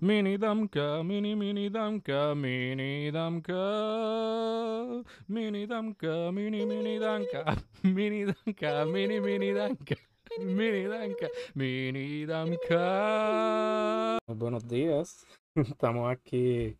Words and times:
Mini 0.00 0.38
Damka, 0.38 1.02
mini 1.04 1.34
mini 1.34 1.68
Damka, 1.70 2.32
mini 2.36 3.10
Damka, 3.10 5.02
mini 5.28 5.66
Damka, 5.66 6.32
mini 6.32 6.64
mini 6.64 7.00
Damka, 7.00 7.56
mini 7.82 8.24
Damka, 8.24 8.86
mini 8.86 9.18
mini 9.18 9.52
Damka, 9.52 9.96
mini 10.38 10.86
Damka, 10.86 11.28
mini 11.56 12.26
Damka. 12.26 14.18
Buenos 14.28 14.68
días, 14.68 15.26
estamos 15.56 16.08
aquí 16.12 16.78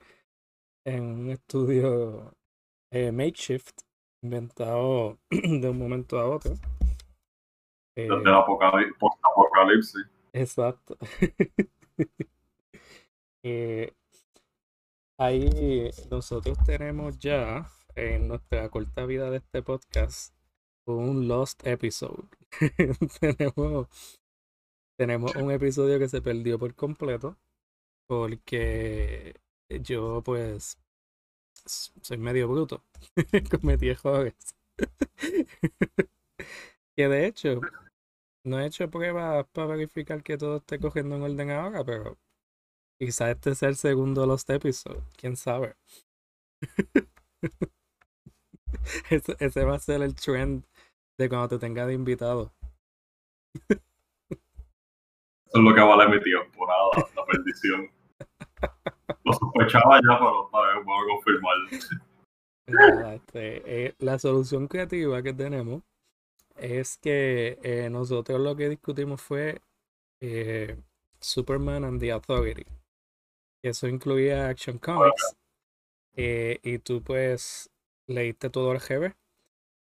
en 0.86 1.02
un 1.02 1.30
estudio 1.30 2.32
eh, 2.92 3.10
makeshift 3.10 3.80
inventado 4.22 5.18
de 5.30 5.68
un 5.68 5.76
momento 5.76 6.20
a 6.20 6.28
otro. 6.28 6.52
Eh, 7.96 8.06
Desde 8.08 8.84
el 8.86 8.94
post-apocalipsis. 8.94 10.06
Exacto. 10.32 10.96
Eh, 13.44 13.92
ahí 15.18 15.90
nosotros 16.10 16.58
tenemos 16.64 17.18
ya 17.18 17.70
en 17.94 18.28
nuestra 18.28 18.68
corta 18.68 19.06
vida 19.06 19.30
de 19.30 19.38
este 19.38 19.62
podcast 19.62 20.34
un 20.86 21.28
lost 21.28 21.66
episode. 21.66 22.28
tenemos, 23.20 23.88
tenemos 24.98 25.34
un 25.36 25.50
episodio 25.50 25.98
que 25.98 26.08
se 26.08 26.22
perdió 26.22 26.58
por 26.58 26.74
completo 26.74 27.36
porque 28.08 29.34
yo 29.82 30.22
pues 30.24 30.78
soy 31.66 32.18
medio 32.18 32.48
bruto. 32.48 32.84
Cometí 33.50 33.90
errores. 33.90 34.56
que 36.96 37.08
de 37.08 37.26
hecho 37.26 37.60
no 38.44 38.60
he 38.60 38.66
hecho 38.66 38.90
pruebas 38.90 39.46
para 39.52 39.66
verificar 39.66 40.22
que 40.22 40.38
todo 40.38 40.56
esté 40.58 40.78
cogiendo 40.78 41.16
en 41.16 41.22
orden 41.22 41.50
ahora, 41.50 41.84
pero 41.84 42.16
Quizá 42.98 43.30
este 43.30 43.54
sea 43.54 43.68
el 43.68 43.76
segundo 43.76 44.22
de 44.22 44.26
los 44.26 44.48
episodios, 44.48 45.04
quién 45.16 45.36
sabe. 45.36 45.76
ese, 49.10 49.64
va 49.64 49.76
a 49.76 49.78
ser 49.78 50.02
el 50.02 50.16
trend 50.16 50.64
de 51.16 51.28
cuando 51.28 51.48
te 51.48 51.58
tenga 51.60 51.86
de 51.86 51.94
invitado. 51.94 52.52
Eso 53.68 53.78
es 55.54 55.62
lo 55.62 55.72
que 55.72 55.80
vale 55.80 56.08
mi 56.08 56.20
tiempo, 56.20 56.66
nada, 56.66 57.08
la 57.14 57.24
perdición. 57.24 57.88
Lo 59.24 59.32
sospechaba 59.32 60.00
ya, 60.00 60.18
pero 60.18 60.50
no 60.50 60.84
puedo 60.84 61.08
confirmar. 61.08 61.56
Este, 63.14 63.86
eh, 63.86 63.94
la 64.00 64.18
solución 64.18 64.66
creativa 64.66 65.22
que 65.22 65.32
tenemos 65.32 65.82
es 66.56 66.98
que 66.98 67.60
eh, 67.62 67.88
nosotros 67.90 68.40
lo 68.40 68.56
que 68.56 68.68
discutimos 68.68 69.22
fue 69.22 69.60
eh, 70.20 70.76
Superman 71.20 71.84
and 71.84 72.00
the 72.00 72.10
Authority 72.10 72.66
eso 73.62 73.88
incluía 73.88 74.48
Action 74.48 74.78
Comics. 74.78 75.36
Eh, 76.14 76.58
y 76.62 76.78
tú 76.78 77.02
pues 77.02 77.70
leíste 78.06 78.50
todo 78.50 78.72
el 78.72 78.80
GB, 78.80 79.14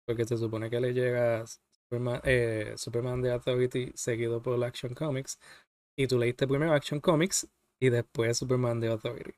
porque 0.05 0.25
se 0.25 0.37
supone 0.37 0.69
que 0.69 0.79
le 0.79 0.93
llega 0.93 1.45
Superman, 1.47 2.21
eh, 2.23 2.75
de 3.21 3.31
Authority 3.31 3.91
seguido 3.95 4.41
por 4.41 4.61
Action 4.63 4.93
Comics. 4.93 5.39
Y 5.97 6.07
tú 6.07 6.19
leíste 6.19 6.47
primero 6.47 6.73
Action 6.73 6.99
Comics 6.99 7.47
y 7.79 7.89
después 7.89 8.37
Superman 8.37 8.79
de 8.79 8.89
Authority. 8.89 9.33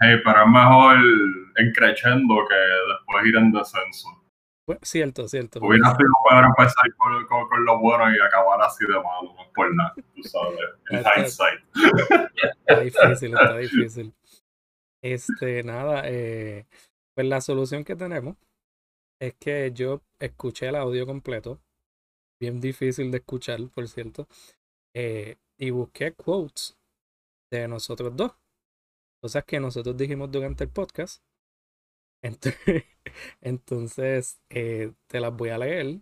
Hey, 0.00 0.16
pero 0.24 0.42
es 0.42 0.48
mejor 0.48 0.96
que 2.48 2.54
después 2.54 3.26
ir 3.26 3.36
en 3.36 3.52
descenso. 3.52 4.23
Cierto, 4.80 5.28
cierto. 5.28 5.60
Hubiera 5.60 5.94
sido 5.94 6.08
empezar 6.46 6.94
con, 6.96 7.48
con, 7.48 7.64
lo 7.66 7.78
bueno 7.78 8.10
y 8.10 8.18
acabar 8.18 8.62
así 8.62 8.84
de 8.86 8.94
malo, 8.94 9.34
no 9.36 9.52
por 9.54 9.74
nada, 9.74 9.94
tú 10.14 10.22
sabes, 10.22 10.58
en 10.90 11.04
hindsight. 11.16 11.60
Está 12.66 12.80
difícil, 12.80 13.34
está 13.34 13.56
difícil. 13.58 14.14
Este, 15.02 15.62
nada, 15.64 16.02
eh, 16.06 16.66
pues 17.14 17.26
la 17.26 17.42
solución 17.42 17.84
que 17.84 17.94
tenemos 17.94 18.36
es 19.20 19.34
que 19.34 19.70
yo 19.72 20.00
escuché 20.18 20.68
el 20.68 20.76
audio 20.76 21.04
completo, 21.04 21.60
bien 22.40 22.58
difícil 22.58 23.10
de 23.10 23.18
escuchar, 23.18 23.60
por 23.68 23.86
cierto, 23.86 24.26
eh, 24.94 25.36
y 25.58 25.70
busqué 25.70 26.14
quotes 26.14 26.78
de 27.50 27.68
nosotros 27.68 28.16
dos, 28.16 28.32
cosas 29.20 29.44
que 29.44 29.60
nosotros 29.60 29.94
dijimos 29.94 30.30
durante 30.30 30.64
el 30.64 30.70
podcast 30.70 31.22
Entonces, 33.40 34.40
eh, 34.48 34.92
te 35.06 35.20
las 35.20 35.34
voy 35.34 35.50
a 35.50 35.58
leer. 35.58 36.00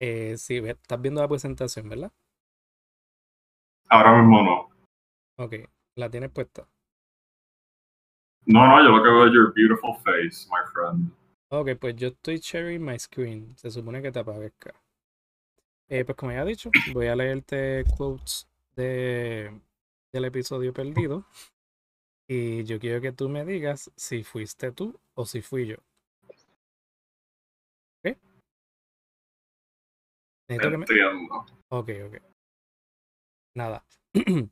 Eh, 0.00 0.36
si 0.36 0.56
estás 0.58 1.00
viendo 1.00 1.20
la 1.20 1.28
presentación, 1.28 1.88
¿verdad? 1.88 2.12
Ahora 3.88 4.18
mismo 4.18 4.42
no. 4.42 4.68
Ok, 5.44 5.54
¿la 5.96 6.10
tienes 6.10 6.30
puesta? 6.30 6.68
No, 8.46 8.66
no, 8.66 8.82
yo 8.82 8.96
lo 8.96 9.02
que 9.02 9.08
veo 9.08 9.26
es 9.26 9.32
your 9.32 9.54
beautiful 9.54 9.94
face, 10.02 10.48
my 10.50 10.60
friend. 10.72 11.12
Ok, 11.50 11.78
pues 11.80 11.96
yo 11.96 12.08
estoy 12.08 12.38
sharing 12.38 12.84
my 12.84 12.98
screen. 12.98 13.56
Se 13.56 13.70
supone 13.70 14.02
que 14.02 14.10
te 14.10 14.18
aparezca. 14.18 14.74
Eh, 15.88 16.04
pues 16.04 16.16
como 16.16 16.32
ya 16.32 16.42
he 16.42 16.46
dicho, 16.46 16.70
voy 16.92 17.06
a 17.06 17.16
leerte 17.16 17.84
quotes 17.96 18.48
de, 18.74 19.60
del 20.12 20.24
episodio 20.24 20.72
perdido. 20.72 21.24
Y 22.26 22.64
yo 22.64 22.80
quiero 22.80 23.00
que 23.00 23.12
tú 23.12 23.28
me 23.28 23.44
digas 23.44 23.92
si 23.94 24.24
fuiste 24.24 24.72
tú 24.72 24.98
o 25.14 25.26
si 25.26 25.42
fui 25.42 25.66
yo. 25.66 25.76
¿Ok? 28.04 28.16
Entiendo. 30.48 30.86
Ok, 31.70 31.90
ok. 32.06 32.22
Nada. 33.54 33.84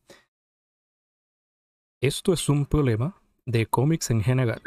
Esto 2.03 2.33
es 2.33 2.49
un 2.49 2.65
problema 2.65 3.21
de 3.45 3.67
cómics 3.67 4.11
en 4.11 4.23
general. 4.23 4.63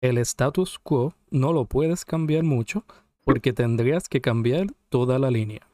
El 0.00 0.18
status 0.18 0.78
quo 0.78 1.14
no 1.30 1.52
lo 1.52 1.64
puedes 1.64 2.04
cambiar 2.04 2.44
mucho 2.44 2.84
porque 3.24 3.52
tendrías 3.52 4.08
que 4.08 4.20
cambiar 4.20 4.68
toda 4.88 5.18
la 5.18 5.30
línea. 5.30 5.68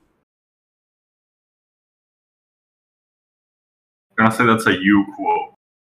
I'm 4.17 4.27
gonna 4.27 4.31
say 4.31 4.47
that's 4.47 4.67
a 4.67 4.73
you 4.73 5.05
quote. 5.17 5.55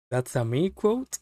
That's 0.09 0.35
a 0.35 0.43
me 0.45 0.71
quote. 0.71 1.19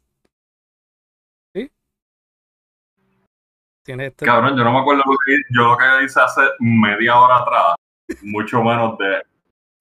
Este 3.85 4.25
Cabrón, 4.25 4.57
yo 4.57 4.63
no 4.63 4.71
me 4.71 4.79
acuerdo 4.79 5.03
lo 5.05 5.17
que 5.25 5.35
yo 5.49 5.63
lo 5.67 5.77
que 5.77 6.05
hice 6.05 6.21
hace 6.21 6.41
media 6.59 7.19
hora 7.19 7.39
atrás, 7.39 7.75
mucho 8.21 8.63
menos 8.63 8.97
de 8.97 9.21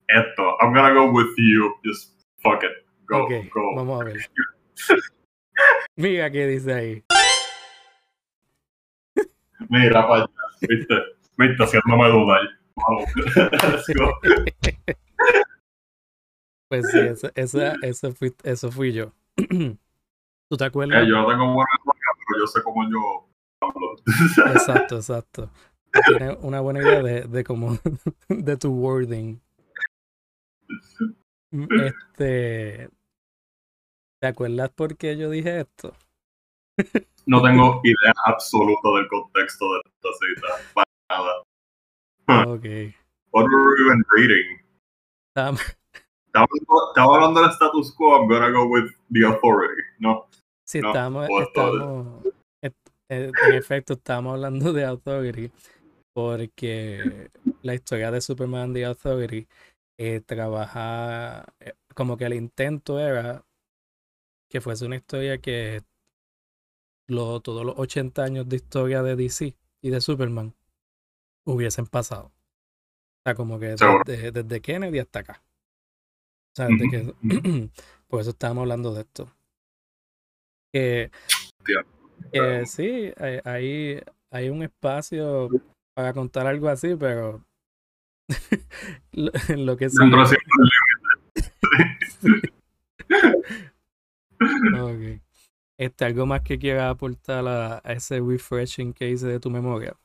esto. 0.07 0.57
I'm 0.59 0.73
gonna 0.73 0.93
go 0.93 1.09
with 1.09 1.33
you, 1.37 1.73
just 1.85 2.21
fuck 2.41 2.61
it, 2.63 2.85
go, 3.07 3.25
go. 3.53 3.75
Vamos 3.77 4.01
a 4.01 4.03
ver. 4.03 4.17
Mira 5.95 6.29
qué 6.31 6.47
dice 6.47 6.73
ahí. 6.73 7.03
Mira 9.69 10.05
para 10.05 10.23
allá, 10.23 10.33
viste, 10.59 10.95
viste, 11.37 11.63
haciéndome 11.63 12.09
dudar. 12.09 12.41
Vamos, 12.75 13.05
Pues 16.67 16.91
sí, 16.91 16.99
eso, 16.99 17.31
eso, 17.35 17.59
eso, 17.83 18.11
fui, 18.13 18.35
eso 18.43 18.69
fui 18.69 18.91
yo. 18.91 19.13
¿Tú 19.37 20.57
te 20.57 20.65
acuerdas? 20.65 21.03
Eh, 21.03 21.07
yo 21.07 21.21
no 21.21 21.27
tengo 21.27 21.53
buena 21.53 21.69
pero 22.27 22.39
yo 22.39 22.47
sé 22.47 22.61
cómo 22.63 22.83
yo 22.89 23.32
Exacto, 24.53 24.95
exacto. 24.97 25.49
Tienes 26.07 26.37
una 26.41 26.59
buena 26.59 26.81
idea 26.81 27.03
de, 27.03 27.21
de 27.21 27.43
cómo, 27.43 27.77
de 28.29 28.57
tu 28.57 28.71
wording. 28.71 29.39
Este, 31.51 32.89
¿te 34.19 34.27
acuerdas 34.27 34.71
por 34.71 34.97
qué 34.97 35.15
yo 35.17 35.29
dije 35.29 35.61
esto? 35.61 35.93
No 37.25 37.41
tengo 37.41 37.79
idea 37.83 38.13
absoluta 38.25 38.89
del 38.95 39.07
contexto 39.07 39.65
de 39.73 39.81
esta 39.85 40.09
cita, 40.19 40.47
para 40.73 40.87
nada. 41.09 42.53
Ok. 42.55 42.65
What 43.31 43.45
were 43.45 43.63
we 43.65 43.85
even 43.85 44.03
reading? 44.15 44.59
estaba 46.33 47.15
hablando 47.15 47.41
del 47.41 47.51
status 47.51 47.93
quo, 47.95 48.17
I'm 48.17 48.27
gonna 48.27 48.51
go 48.51 48.65
with 48.65 48.91
the 49.11 49.25
authority, 49.25 49.81
¿no? 49.99 50.27
Sí, 50.65 50.79
estamos, 50.79 51.29
estamos, 51.29 52.23
en 53.13 53.53
efecto, 53.53 53.93
estamos 53.93 54.33
hablando 54.33 54.73
de 54.73 54.85
Authority 54.85 55.51
porque 56.13 57.31
la 57.63 57.73
historia 57.73 58.11
de 58.11 58.21
Superman 58.21 58.73
The 58.73 58.85
Authority 58.85 59.47
eh, 59.97 60.21
trabaja 60.21 61.45
eh, 61.59 61.73
como 61.95 62.17
que 62.17 62.25
el 62.25 62.33
intento 62.33 62.99
era 62.99 63.45
que 64.49 64.61
fuese 64.61 64.85
una 64.85 64.97
historia 64.97 65.39
que 65.39 65.81
lo, 67.07 67.39
todos 67.41 67.65
los 67.65 67.77
80 67.77 68.23
años 68.23 68.47
de 68.47 68.57
historia 68.57 69.01
de 69.01 69.15
DC 69.15 69.55
y 69.81 69.89
de 69.89 70.01
Superman 70.01 70.53
hubiesen 71.45 71.87
pasado. 71.87 72.27
O 72.27 73.23
sea, 73.25 73.35
como 73.35 73.59
que 73.59 73.75
desde, 74.05 74.61
Kennedy 74.61 74.99
hasta 74.99 75.19
acá. 75.19 75.43
O 76.51 76.55
sea, 76.55 76.67
desde 76.67 76.89
que, 76.89 77.69
por 78.07 78.21
eso 78.21 78.29
estábamos 78.31 78.63
hablando 78.63 78.93
de 78.93 79.01
esto. 79.01 79.33
Que, 80.71 81.11
eh, 82.31 82.63
sí, 82.65 83.11
hay, 83.43 84.01
hay 84.31 84.49
un 84.49 84.63
espacio 84.63 85.49
para 85.93 86.13
contar 86.13 86.47
algo 86.47 86.69
así, 86.69 86.95
pero 86.95 87.43
lo, 89.11 89.77
que 89.77 89.89
sí. 89.89 89.97
ok. 94.79 95.21
Este, 95.77 96.05
¿Algo 96.05 96.25
más 96.25 96.41
que 96.41 96.57
quieras 96.57 96.91
aportar 96.91 97.47
a, 97.47 97.81
a 97.83 97.93
ese 97.93 98.19
refreshing 98.19 98.93
que 98.93 99.09
hice 99.09 99.27
de 99.27 99.39
tu 99.39 99.49
memoria? 99.49 99.95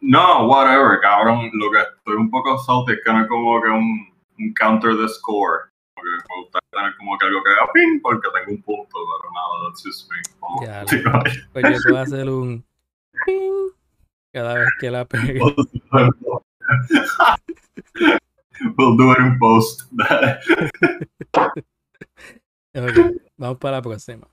No, 0.00 0.46
whatever, 0.46 1.00
cabrón. 1.00 1.50
Lo 1.54 1.70
que 1.70 1.80
estoy 1.80 2.16
un 2.16 2.30
poco 2.30 2.58
salty 2.58 2.92
es 2.92 3.00
que 3.04 3.12
no 3.12 3.22
es 3.22 3.28
como 3.28 3.62
que 3.62 3.68
un, 3.68 4.12
un 4.38 4.54
counter 4.54 4.94
de 4.94 5.08
score. 5.08 5.70
Porque 6.04 6.28
me 6.28 6.42
gusta 6.42 6.58
tener 6.70 6.96
como 6.96 7.18
que 7.18 7.26
algo 7.26 7.42
que 7.42 7.50
haga 7.50 7.72
ping 7.72 8.00
porque 8.02 8.28
tengo 8.34 8.50
un 8.52 8.62
punto, 8.62 8.92
pero 8.92 9.32
nada, 9.32 9.68
that's 9.68 9.82
just 9.82 10.10
me. 10.10 10.16
Como, 10.38 10.62
Ya, 10.62 10.84
tío, 10.84 11.02
Pues 11.52 11.64
yo 11.64 11.78
puedo 11.82 11.98
hacer 11.98 12.28
un 12.28 12.64
ping 13.26 13.70
cada 14.32 14.54
vez 14.54 14.68
que 14.80 14.90
la 14.90 15.04
pegue. 15.06 15.40
we'll 18.76 18.96
do 18.96 19.12
it 19.12 19.18
in 19.18 19.38
post. 19.38 19.82
Ok, 22.76 23.14
vamos 23.36 23.58
para 23.58 23.76
la 23.76 23.82
próxima. 23.82 24.26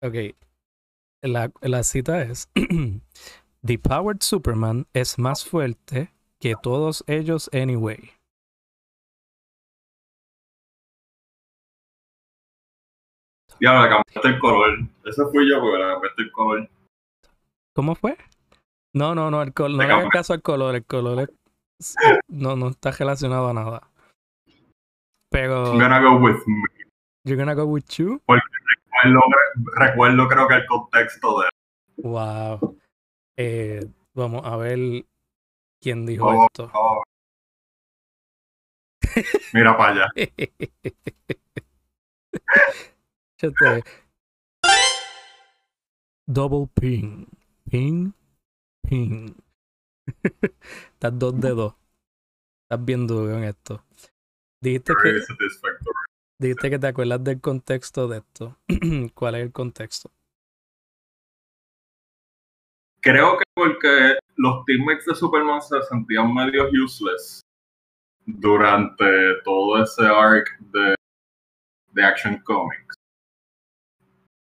Ok, 0.00 0.34
la, 1.20 1.52
la 1.60 1.82
cita 1.82 2.22
es: 2.22 2.48
The 3.62 3.78
Powered 3.78 4.22
Superman 4.22 4.86
es 4.94 5.18
más 5.18 5.44
fuerte 5.44 6.10
que 6.40 6.54
todos 6.60 7.04
ellos 7.06 7.50
anyway. 7.52 8.12
Ya 13.60 13.80
me 13.80 13.88
cambiaste 13.88 14.28
el 14.28 14.38
color. 14.38 14.78
Ese 15.04 15.24
fui 15.26 15.48
yo 15.50 15.60
porque 15.60 15.78
le 15.78 15.92
cambiaste 15.92 16.22
el 16.22 16.32
color. 16.32 16.68
¿Cómo 17.74 17.94
fue? 17.94 18.16
No, 18.94 19.14
no, 19.14 19.30
no, 19.30 19.42
el 19.42 19.54
color, 19.54 19.70
no 19.72 19.76
Me 19.78 19.86
le 19.86 19.92
hagas 19.92 20.10
caso 20.10 20.32
al 20.34 20.42
color, 20.42 20.74
el 20.74 20.84
color 20.84 21.20
es- 21.78 21.96
no, 22.28 22.56
no 22.56 22.68
está 22.68 22.90
relacionado 22.90 23.48
a 23.48 23.54
nada. 23.54 23.88
Pero, 25.30 25.68
I'm 25.72 25.78
gonna 25.80 26.00
go 26.00 26.16
with 26.18 26.36
me. 26.46 26.62
you're 27.24 27.38
gonna 27.42 27.54
go 27.54 27.64
with 27.64 27.84
you? 27.96 28.20
Recuerdo, 28.28 29.20
recuerdo 29.76 30.28
creo 30.28 30.48
que 30.48 30.54
el 30.56 30.66
contexto 30.66 31.40
de 31.40 31.48
Wow. 32.02 32.76
Eh, 33.38 33.86
vamos 34.14 34.42
a 34.44 34.56
ver 34.58 34.78
quién 35.80 36.04
dijo 36.04 36.26
Oh, 36.26 36.44
esto. 36.46 36.70
oh. 36.74 37.02
Mira 39.54 39.76
para 39.76 39.92
allá. 39.92 40.08
Chate. 43.42 43.82
Double 46.28 46.68
ping. 46.80 47.26
Ping. 47.68 48.12
Ping. 48.88 49.34
Estás 50.92 51.18
dos 51.18 51.40
de 51.40 51.50
dos. 51.50 51.74
Estás 52.62 52.84
bien 52.84 53.06
duro 53.06 53.36
en 53.36 53.44
esto. 53.44 53.84
Dijiste 54.60 54.94
que, 55.02 55.20
dijiste 56.38 56.70
que 56.70 56.78
te 56.78 56.86
acuerdas 56.86 57.24
del 57.24 57.40
contexto 57.40 58.06
de 58.06 58.18
esto. 58.18 58.58
¿Cuál 59.14 59.34
es 59.34 59.42
el 59.42 59.52
contexto? 59.52 60.12
Creo 63.00 63.38
que 63.38 63.44
porque 63.54 64.18
los 64.36 64.64
teammates 64.64 65.06
de 65.06 65.16
Superman 65.16 65.60
se 65.60 65.82
sentían 65.82 66.32
medio 66.32 66.68
useless 66.84 67.40
durante 68.24 69.40
todo 69.42 69.82
ese 69.82 70.06
arc 70.06 70.46
de, 70.60 70.94
de 71.88 72.04
Action 72.04 72.40
Comics. 72.44 73.01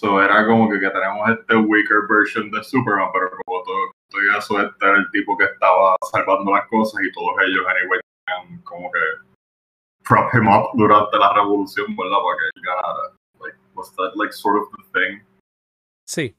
So 0.04 0.22
era 0.22 0.46
como 0.46 0.70
que, 0.70 0.78
que 0.82 0.90
tenemos 0.90 1.30
este 1.30 1.56
weaker 1.56 2.00
version 2.10 2.52
de 2.52 2.62
Superman, 2.62 3.10
pero 3.14 3.30
como 3.46 3.64
todo, 3.64 3.94
todo 4.10 4.22
eso, 4.38 4.60
este 4.60 4.86
era 4.86 4.98
el 4.98 5.10
tipo 5.12 5.38
que 5.38 5.46
estaba 5.46 5.96
salvando 6.12 6.52
las 6.52 6.68
cosas 6.68 7.02
y 7.06 7.12
todos 7.14 7.34
ellos, 7.48 7.66
anyway, 7.66 8.02
tenían 8.26 8.62
como 8.64 8.92
que 8.92 9.00
prop 10.04 10.34
him 10.34 10.50
up 10.50 10.72
durante 10.74 11.18
la 11.18 11.34
revolución, 11.34 11.96
¿verdad? 11.96 12.18
Para 12.22 12.38
que 12.38 12.44
él 12.54 12.62
ganara. 12.66 13.14
Like, 13.40 13.58
was 13.76 13.96
that 13.96 14.14
like 14.18 14.34
sort 14.34 14.62
of 14.62 14.68
the 14.76 14.84
thing? 14.92 15.22
Sí. 16.06 16.36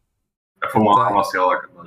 Fue 0.69 0.85
más 0.85 1.09
demasiado 1.09 1.59
que 1.63 1.69
no 1.73 1.85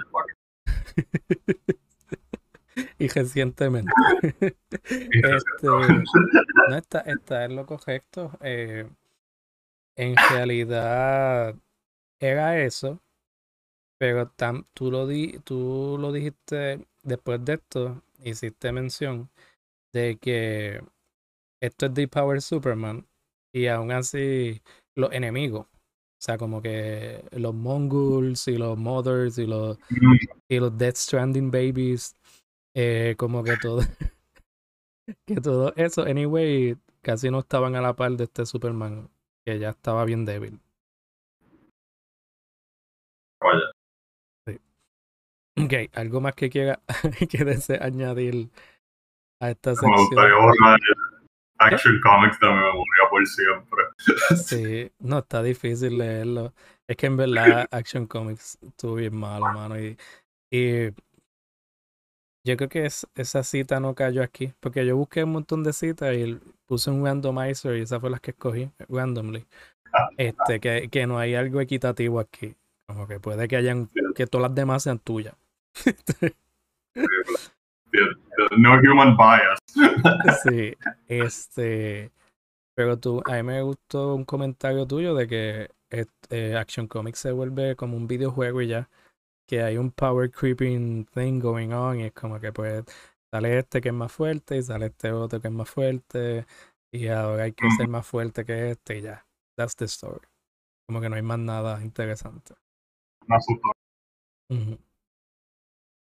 y 2.97 3.07
recientemente. 3.07 3.91
Este, 4.89 5.68
no 5.68 6.75
está, 6.75 7.01
está 7.01 7.45
en 7.45 7.56
lo 7.56 7.68
correcto. 7.68 8.31
eh, 8.41 8.89
en 9.97 10.15
realidad 10.31 11.56
era 12.19 12.60
eso, 12.64 13.02
pero 13.98 14.30
tam- 14.38 14.66
tú, 14.74 14.92
lo 14.92 15.08
di, 15.08 15.40
tú 15.44 15.98
lo 16.00 16.12
dijiste 16.12 16.86
después 17.04 17.44
de 17.46 17.56
esto, 17.56 18.04
hiciste 18.24 18.72
mención 18.72 19.30
de 19.94 20.18
que 20.19 20.81
esto 21.62 21.88
es 21.88 21.94
The 21.96 22.08
Power 22.08 22.42
Superman 22.42 23.08
y 23.54 23.68
aún 23.68 23.92
así 23.92 24.62
los 24.96 25.12
enemigos, 25.14 25.68
o 25.68 25.69
sea, 26.19 26.38
como 26.38 26.62
que 26.62 27.25
los 27.31 27.54
Mongols 27.56 28.48
y 28.50 28.58
los 28.58 28.78
Mothers 28.78 29.38
y 29.40 29.48
los, 29.48 29.80
y 30.50 30.60
los 30.60 30.78
Death 30.78 30.98
Stranding 30.98 31.52
Babies, 31.52 32.16
eh, 32.75 33.16
como 33.18 33.44
que 33.44 33.58
todo, 33.58 33.81
que 35.25 35.36
todo 35.42 35.74
eso, 35.75 36.04
anyway, 36.04 36.78
casi 37.02 37.30
no 37.30 37.40
estaban 37.40 37.75
a 37.75 37.81
la 37.81 37.96
par 37.96 38.12
de 38.14 38.25
este 38.25 38.46
Superman, 38.46 39.10
que 39.46 39.60
ya 39.60 39.69
estaba 39.72 40.06
bien 40.06 40.25
débil. 40.25 40.60
Vaya. 43.42 44.57
Ok, 45.60 45.74
¿algo 45.94 46.22
más 46.22 46.36
que 46.36 46.50
quiera 46.50 46.80
que 47.30 47.44
desee 47.44 47.80
añadir 47.81 48.50
a 49.42 49.50
esta 49.50 49.72
Me 49.72 49.75
sección? 49.75 49.95
gustaría 49.95 50.36
borrar 50.36 50.80
Action 51.60 52.00
Comics 52.01 52.39
de 52.39 52.48
mi 52.48 52.54
memoria 52.54 53.04
por 53.10 53.25
siempre. 53.28 53.84
Sí, 54.45 54.92
no, 55.00 55.19
está 55.19 55.42
difícil 55.42 55.98
leerlo. 55.98 56.54
Es 56.88 56.95
que 56.95 57.07
en 57.07 57.18
verdad 57.18 57.68
Action 57.72 58.06
Comics 58.06 58.60
estuvo 58.62 58.95
bien 58.95 59.16
malo, 59.16 59.45
mano. 59.48 59.80
Y, 59.80 59.98
y 60.51 60.92
yo 62.45 62.56
creo 62.56 62.69
que 62.69 62.86
es, 62.86 63.07
esa 63.16 63.44
cita 63.44 63.80
no 63.80 63.95
cayó 63.95 64.22
aquí, 64.22 64.54
porque 64.60 64.86
yo 64.86 64.95
busqué 64.95 65.24
un 65.24 65.31
montón 65.31 65.63
de 65.63 65.74
citas 65.74 66.13
y 66.16 66.40
puse 66.68 66.92
un 66.92 67.04
randomizer 67.04 67.75
y 67.78 67.81
esas 67.81 68.00
fueron 68.00 68.13
las 68.13 68.22
que 68.22 68.31
escogí, 68.31 68.69
randomly. 68.90 69.45
Este, 70.18 70.60
que, 70.60 70.90
que 70.90 71.07
no 71.07 71.18
hay 71.18 71.33
algo 71.33 71.60
equitativo 71.60 72.19
aquí. 72.19 72.56
Como 72.88 73.07
que 73.07 73.19
puede 73.19 73.48
que 73.48 73.57
hayan, 73.57 73.89
que 74.16 74.28
todas 74.28 74.50
las 74.50 74.56
demás 74.56 74.84
sean 74.84 75.00
tuyas. 75.00 75.36
No 78.57 78.74
human 78.80 79.18
bias. 79.18 79.60
Sí, 80.44 80.74
este, 81.07 82.12
pero 82.76 82.97
tú, 83.00 83.21
a 83.26 83.33
mí 83.33 83.44
me 83.44 83.61
gustó 83.61 84.16
un 84.16 84.26
comentario 84.26 84.85
tuyo 84.85 85.16
de 85.16 85.28
que 85.28 85.69
este, 85.90 86.56
Action 86.56 86.88
Comics 86.88 87.19
se 87.19 87.31
vuelve 87.31 87.76
como 87.76 87.97
un 87.97 88.07
videojuego 88.07 88.61
y 88.61 88.68
ya, 88.68 88.90
que 89.47 89.64
hay 89.64 89.78
un 89.78 89.92
power 89.92 90.30
creeping 90.31 91.06
thing 91.06 91.40
going 91.40 91.71
on 91.71 92.00
y 92.00 92.04
es 92.06 92.14
como 92.14 92.40
que 92.40 92.52
pues 92.52 92.83
sale 93.33 93.59
este 93.59 93.81
que 93.81 93.90
es 93.90 93.95
más 93.95 94.11
fuerte 94.11 94.57
y 94.57 94.64
sale 94.64 94.88
este 94.88 95.11
otro 95.11 95.40
que 95.42 95.47
es 95.47 95.54
más 95.54 95.69
fuerte 95.69 96.45
y 96.92 97.07
ahora 97.07 97.44
hay 97.44 97.54
que 97.54 97.69
ser 97.78 97.88
más 97.88 98.06
fuerte 98.06 98.45
que 98.45 98.71
este 98.71 98.97
y 98.97 99.02
ya, 99.02 99.26
that's 99.57 99.76
the 99.76 99.85
story. 99.85 100.28
Como 100.88 101.02
que 101.02 101.09
no 101.09 101.16
hay 101.16 101.21
más 101.21 101.40
nada 101.40 101.81
interesante. 101.83 102.56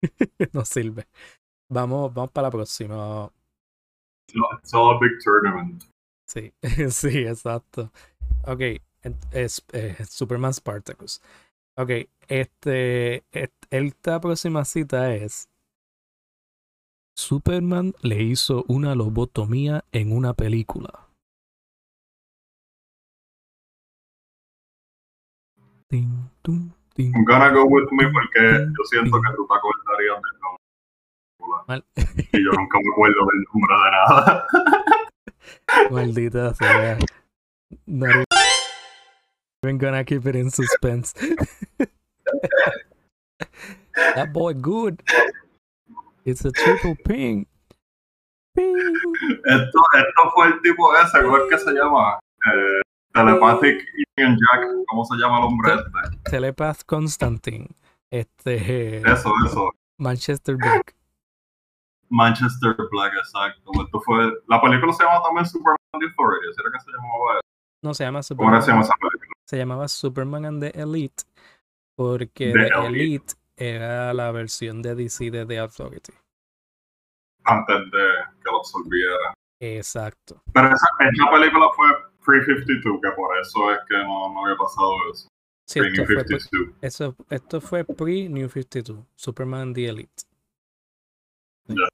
No 0.52 0.64
sirve. 0.64 1.06
Vamos, 1.70 2.12
vamos 2.12 2.30
para 2.30 2.48
la 2.48 2.50
próxima. 2.50 3.30
It's 4.28 4.74
all 4.74 4.96
a 4.96 4.98
big 4.98 5.12
tournament. 5.22 5.84
Sí, 6.28 6.52
sí, 6.90 7.18
exacto. 7.26 7.90
Ok, 8.46 8.60
es, 9.32 9.64
eh, 9.72 9.96
Superman 10.08 10.52
Spartacus. 10.52 11.20
Ok, 11.76 11.90
este, 12.28 13.24
esta 13.70 14.20
próxima 14.20 14.64
cita 14.64 15.14
es 15.14 15.48
Superman 17.16 17.94
le 18.02 18.22
hizo 18.22 18.64
una 18.68 18.94
lobotomía 18.94 19.84
en 19.92 20.12
una 20.12 20.34
película. 20.34 21.08
Tin. 25.88 26.74
I'm 26.96 27.24
gonna 27.24 27.50
go 27.50 27.64
with 27.66 27.88
me 27.92 28.04
porque 28.12 28.40
yo 28.40 28.84
siento 28.84 29.20
que 29.20 29.32
tú 29.36 29.46
te 29.48 29.54
acordarías 29.54 30.20
del 30.22 30.38
nombre. 30.40 30.62
Mal- 31.66 31.84
Y 32.32 32.44
yo 32.44 32.50
nunca 32.52 32.78
me 32.82 32.88
acuerdo 32.92 33.26
del 33.26 33.44
nombre 33.52 33.74
de 33.84 33.90
nada. 33.90 34.46
Maldita 35.90 36.54
sea. 36.54 36.98
Not 37.86 38.24
even 39.62 39.78
gonna 39.78 40.04
keep 40.04 40.24
it 40.26 40.36
in 40.36 40.50
suspense. 40.50 41.12
that 44.14 44.32
boy 44.32 44.52
good. 44.54 45.02
It's 46.24 46.44
a 46.44 46.52
triple 46.52 46.96
ping. 47.04 47.46
Ping. 48.54 48.76
Esto, 49.44 49.82
esto 49.98 50.30
fue 50.34 50.46
el 50.48 50.60
tipo 50.62 50.94
ese, 50.96 51.22
¿cómo 51.22 51.36
es 51.38 51.42
que 51.50 51.58
se 51.58 51.72
llama? 51.72 52.18
Eh, 52.46 52.80
Telepathic 53.14 53.88
Ian 54.16 54.36
Jack, 54.36 54.68
¿cómo 54.88 55.04
se 55.04 55.16
llama 55.16 55.38
el 55.38 55.44
hombre 55.44 55.74
este? 55.74 56.30
Telepath 56.30 56.82
Constantine. 56.84 57.68
Este. 58.10 58.98
Eso, 58.98 59.32
eso. 59.46 59.70
Manchester 59.98 60.56
Black. 60.56 60.94
Manchester 62.08 62.76
Black, 62.90 63.14
exacto. 63.14 63.70
Esto 63.82 64.00
fue, 64.00 64.32
la 64.48 64.60
película 64.60 64.92
se 64.92 65.04
llama 65.04 65.22
también 65.22 65.46
Superman 65.46 65.76
the 65.98 66.06
Authority, 66.06 66.46
¿era 66.60 66.70
que 66.72 66.80
se 66.80 66.90
llamaba 66.90 67.32
eso? 67.34 67.40
No, 67.82 67.94
se 67.94 68.04
llama 68.04 68.18
¿Cómo 68.18 68.22
Superman. 68.22 68.62
se 68.62 68.70
llama 68.70 68.82
esa 68.82 68.94
película? 69.00 69.32
Se 69.46 69.56
llamaba 69.56 69.88
Superman 69.88 70.44
and 70.44 70.62
the 70.62 70.80
Elite 70.80 71.24
porque 71.96 72.52
The. 72.52 72.86
Elite 72.86 73.34
era 73.56 74.12
la 74.14 74.32
versión 74.32 74.82
de 74.82 74.94
DC 74.94 75.30
de 75.30 75.46
The 75.46 75.58
Authority. 75.58 76.12
Antes 77.44 77.76
de 77.90 78.08
que 78.42 78.50
lo 78.50 78.58
absorbiera. 78.58 79.34
Exacto. 79.60 80.42
Pero 80.52 80.66
esa, 80.68 80.86
esa 80.98 81.30
película 81.30 81.66
fue 81.76 81.86
pre-52, 82.24 83.00
que 83.00 83.10
por 83.16 83.36
eso 83.38 83.72
es 83.72 83.78
que 83.88 83.96
no, 83.98 84.32
no 84.32 84.44
había 84.44 84.56
pasado 84.56 84.92
eso. 85.12 85.28
Sí, 85.66 85.80
esto 85.80 86.04
fue, 86.04 86.14
pre- 86.14 86.24
Pre-52. 86.24 86.74
eso, 86.82 87.16
esto 87.30 87.60
fue 87.60 87.84
pre-New 87.84 88.48
52. 88.48 89.04
Superman 89.14 89.72
the 89.72 89.88
Elite. 89.88 90.22
Ya. 91.68 91.88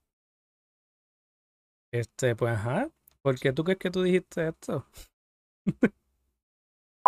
Este, 1.92 2.34
pues 2.36 2.52
ajá. 2.54 2.88
¿Por 3.22 3.38
qué 3.38 3.52
tú 3.52 3.62
crees 3.64 3.78
que 3.78 3.90
tú 3.90 4.02
dijiste 4.02 4.48
esto? 4.48 4.86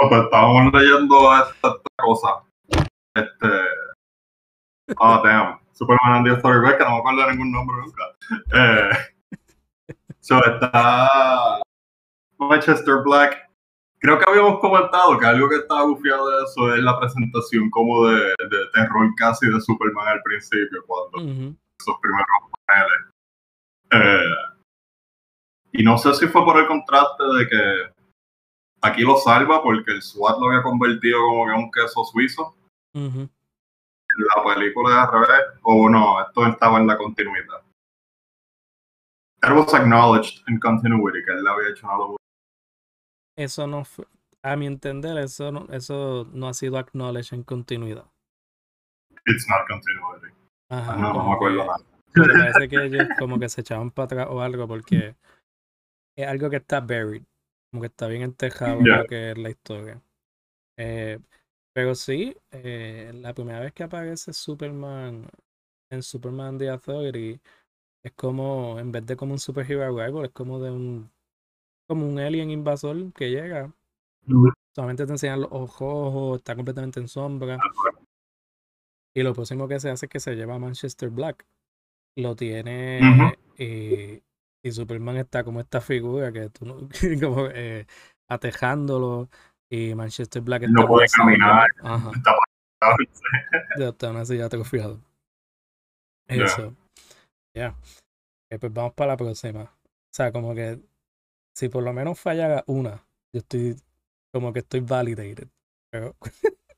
No, 0.01 0.09
pues 0.09 0.23
estábamos 0.25 0.73
leyendo 0.73 1.35
esta, 1.37 1.69
esta 1.69 2.03
cosa. 2.03 2.29
Este. 3.15 3.47
Ah, 4.99 5.21
damn. 5.25 5.61
Superman 5.75 6.17
and 6.17 6.27
the 6.27 6.31
ves 6.33 6.77
que 6.77 6.85
no 6.85 6.91
me 6.91 6.99
acuerdo 6.99 7.27
de 7.27 7.33
ningún 7.33 7.53
nombre 7.53 7.77
nunca. 7.77 8.05
Eh, 8.55 8.91
so 10.21 10.43
está 10.45 11.61
Manchester 12.49 13.03
Black. 13.05 13.49
Creo 13.99 14.19
que 14.19 14.25
habíamos 14.29 14.59
comentado 14.59 15.17
que 15.19 15.27
algo 15.27 15.49
que 15.49 15.57
estaba 15.57 15.85
bufiado 15.85 16.29
de 16.29 16.45
eso 16.45 16.75
es 16.75 16.83
la 16.83 16.99
presentación 16.99 17.71
como 17.71 18.09
de, 18.09 18.21
de 18.51 18.67
terror 18.75 19.09
casi 19.17 19.47
de 19.47 19.61
Superman 19.61 20.09
al 20.09 20.23
principio, 20.23 20.85
cuando 20.87 21.19
esos 21.21 21.97
primeros 22.01 22.27
paneles. 22.67 23.13
Eh, 23.93 24.53
y 25.73 25.83
no 25.85 25.97
sé 25.99 26.15
si 26.15 26.27
fue 26.27 26.45
por 26.45 26.59
el 26.59 26.67
contraste 26.67 27.25
de 27.39 27.49
que 27.49 27.93
aquí 28.81 29.03
lo 29.03 29.17
salva 29.17 29.63
porque 29.63 29.93
el 29.93 30.03
SWAT 30.03 30.39
lo 30.39 30.49
había 30.49 30.63
convertido 30.63 31.21
como 31.21 31.47
que 31.47 31.53
en 31.53 31.59
un 31.59 31.71
queso 31.71 32.05
suizo. 32.05 32.55
En 32.95 33.31
la 34.37 34.45
película 34.45 34.91
es 34.91 34.97
al 34.97 35.13
revés, 35.13 35.45
o 35.63 35.89
no, 35.89 36.21
esto 36.21 36.47
estaba 36.47 36.79
en 36.79 36.87
la 36.87 36.99
continuidad. 36.99 37.63
It 39.45 39.51
was 39.51 39.73
acknowledged 39.75 40.43
in 40.49 40.61
continuity, 40.61 41.25
que 41.25 41.33
él 41.33 41.43
le 41.43 41.51
había 41.51 41.71
hecho 41.71 41.87
una. 41.87 42.17
Eso 43.43 43.67
no 43.67 43.85
fue, 43.85 44.07
a 44.43 44.55
mi 44.57 44.67
entender, 44.67 45.19
eso 45.19 45.51
no, 45.51 45.67
eso 45.73 46.29
no 46.33 46.49
ha 46.49 46.55
sido 46.55 46.79
acknowledged 46.79 47.35
en 47.35 47.43
continuidad. 47.43 48.07
It's 49.27 49.49
not 49.49 49.67
continuity. 49.69 50.33
Ajá, 50.71 50.97
No, 50.97 51.13
no 51.13 51.25
me 51.29 51.35
acuerdo 51.35 51.65
nada. 51.65 51.77
Me 52.15 52.29
parece 52.29 52.69
que 52.69 52.85
ellos 52.85 53.09
como 53.19 53.39
que 53.39 53.49
se 53.49 53.63
echaban 53.63 53.91
para 53.91 54.05
atrás 54.05 54.27
o 54.31 54.41
algo 54.43 54.69
porque 54.69 55.17
es 56.17 56.29
algo 56.29 56.51
que 56.51 56.57
está 56.57 56.81
buried, 56.81 57.23
como 57.71 57.81
que 57.81 57.87
está 57.87 58.07
bien 58.07 58.23
entejado 58.23 58.79
en 58.81 58.87
Ya. 58.87 58.99
lo 58.99 59.07
que 59.07 59.31
es 59.33 59.39
la 59.39 59.51
historia. 59.51 60.03
Eh, 60.79 61.19
pero 61.75 61.95
sí, 61.95 62.37
eh, 62.51 63.11
la 63.15 63.33
primera 63.35 63.61
vez 63.61 63.73
que 63.73 63.83
aparece 63.83 64.33
Superman 64.33 65.27
en 65.91 66.03
Superman 66.03 66.59
The 66.59 66.69
Authority 66.71 67.41
es 68.05 68.13
como, 68.13 68.79
en 68.79 68.93
vez 68.93 69.07
de 69.07 69.17
como 69.17 69.33
un 69.33 69.39
superhero 69.39 69.83
arrival, 69.83 70.27
es 70.27 70.33
como 70.33 70.61
de 70.61 70.71
un 70.71 71.11
como 71.93 72.09
un 72.09 72.19
alien 72.19 72.51
invasor 72.51 73.13
que 73.13 73.31
llega. 73.31 73.71
Solamente 74.75 75.05
te 75.07 75.13
enseñan 75.13 75.41
los 75.43 75.51
ojos 75.53 76.39
está 76.39 76.55
completamente 76.57 77.01
en 77.01 77.09
sombra. 77.09 77.59
Y 79.15 79.23
lo 79.23 79.35
próximo 79.35 79.69
que 79.69 79.79
se 79.81 79.91
hace 79.91 80.07
es 80.07 80.11
que 80.11 80.21
se 80.21 80.35
lleva 80.35 80.55
a 80.55 80.59
Manchester 80.59 81.11
Black. 81.11 81.45
Lo 82.17 82.35
tiene 82.37 83.01
Ujú. 83.03 83.63
y, 83.63 84.23
y 84.63 84.73
Superman 84.73 85.17
está 85.17 85.45
como 85.45 85.61
esta 85.61 85.81
figura 85.81 86.33
que 86.33 86.49
tú 86.51 86.65
no, 86.67 86.77
como 87.21 87.47
eh, 87.49 87.87
atejándolo 88.29 89.29
y 89.71 89.95
Manchester 89.95 90.43
Black 90.43 90.63
está 90.65 90.81
No 90.83 90.87
puede 90.87 91.07
caminar. 91.09 91.67
Ajá, 91.83 92.11
Está 92.15 92.33
pasado. 92.81 92.97
ya 93.79 93.89
está 93.89 94.07
en 94.09 94.15
una 94.17 94.25
silla 94.25 94.47
atrofiado. 94.47 95.01
Ya. 96.29 96.45
Eso. 96.45 96.75
Ya. 97.55 97.77
Eh, 98.51 98.59
pues 98.59 98.73
vamos 98.73 98.93
para 98.95 99.13
la 99.13 99.17
próxima. 99.17 99.63
O 99.65 100.15
sea, 100.15 100.33
como 100.33 100.55
que 100.55 100.79
si 101.55 101.69
por 101.69 101.83
lo 101.83 101.93
menos 101.93 102.19
fallara 102.19 102.65
una, 102.67 103.05
yo 103.33 103.41
estoy 103.41 103.77
como 104.33 104.53
que 104.53 104.61
estoy 104.61 104.81
validated. 104.81 105.49
Pero 105.91 106.15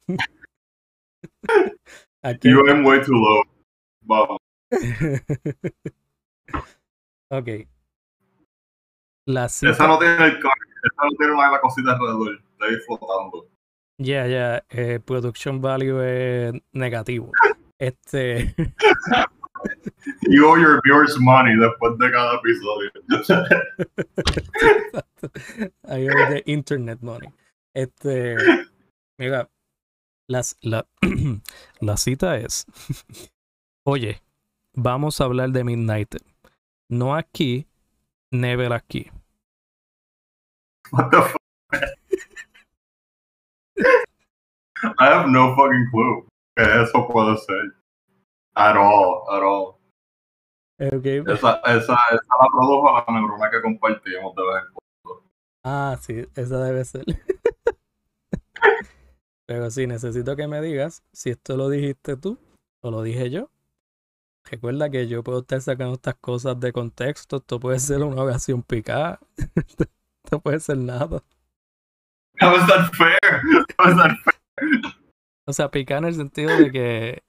aquí 2.23 2.50
You 2.50 2.66
aim 2.69 2.85
way 2.85 3.00
too 3.02 3.12
low. 3.12 3.43
Vamos. 4.02 4.38
ok. 7.31 7.49
La 9.26 9.49
cita. 9.49 9.73
Esa 9.73 9.87
no 9.87 9.99
tiene 9.99 10.25
el 10.26 10.40
car- 10.40 10.52
esa 10.83 11.04
no 11.04 11.11
tiene 11.19 11.33
una 11.33 11.47
de 11.47 11.52
las 11.52 11.61
cositas 11.61 11.95
alrededor. 11.95 12.43
Está 12.52 12.66
ahí 12.66 12.76
flotando. 12.87 13.49
Ya, 13.99 14.26
ya. 14.26 14.64
eh, 14.71 15.00
production 15.00 15.61
value 15.61 16.00
es 16.02 16.52
negativo. 16.73 17.31
Este. 17.76 18.54
You 20.23 20.47
owe 20.47 20.56
your 20.56 20.80
viewers 20.85 21.18
money 21.18 21.56
después 21.56 21.99
de 21.99 22.11
cada 22.11 22.37
episodio. 22.37 22.90
Ahí 25.88 26.06
es 26.06 26.30
de 26.30 26.42
internet 26.47 26.99
money. 27.00 27.28
Este. 27.75 28.37
Mira. 29.18 29.49
Las, 30.26 30.56
la, 30.62 30.87
la 31.80 31.97
cita 31.97 32.38
es. 32.38 32.66
Oye, 33.85 34.23
vamos 34.73 35.21
a 35.21 35.25
hablar 35.25 35.50
de 35.50 35.64
Midnight. 35.64 36.16
No 36.88 37.14
aquí, 37.14 37.66
never 38.30 38.73
aquí. 38.73 39.11
What 40.92 41.11
the 41.11 41.23
fuck? 41.23 41.40
I 44.99 45.06
have 45.06 45.28
no 45.28 45.54
fucking 45.56 45.88
clue 45.90 46.26
eso 46.56 47.09
puede 47.09 47.37
ser. 47.38 47.75
At 48.56 48.76
all, 48.76 49.25
at 49.30 49.42
all. 49.42 49.75
Esa, 50.78 51.61
esa, 51.64 51.76
esa 51.76 51.94
la 51.94 52.49
produjo 52.50 53.04
la 53.06 53.12
neurona 53.12 53.50
que 53.50 53.62
compartimos 53.62 54.34
de 54.34 54.42
vez 54.42 54.62
en 54.62 54.73
cuando. 54.73 55.30
Ah, 55.62 55.96
sí, 56.00 56.26
esa 56.34 56.58
debe 56.64 56.84
ser. 56.84 57.04
Pero 59.46 59.70
sí, 59.70 59.87
necesito 59.87 60.37
que 60.37 60.49
me 60.49 60.61
digas 60.61 61.02
si 61.12 61.30
esto 61.30 61.56
lo 61.56 61.68
dijiste 61.68 62.16
tú 62.16 62.38
o 62.80 62.90
lo 62.90 63.02
dije 63.02 63.30
yo. 63.30 63.50
Recuerda 64.50 64.90
que 64.90 65.08
yo 65.08 65.23
puedo 65.23 65.40
estar 65.40 65.61
sacando 65.61 65.94
estas 65.94 66.16
cosas 66.16 66.58
de 66.61 66.73
contexto. 66.73 67.38
Esto 67.38 67.61
puede 67.61 67.78
ser 67.78 68.02
una 68.02 68.23
oración 68.23 68.62
picada. 68.62 69.20
Esto 70.25 70.40
puede 70.40 70.61
ser 70.61 70.78
nada. 70.78 71.23
Is 72.40 72.66
that 72.66 72.92
fair? 72.94 73.42
Is 73.87 73.96
that 73.96 74.16
fair? 74.25 74.80
O 75.46 75.52
sea, 75.52 75.70
picada 75.70 75.99
en 75.99 76.04
el 76.06 76.14
sentido 76.14 76.56
de 76.56 76.70
que 76.70 77.23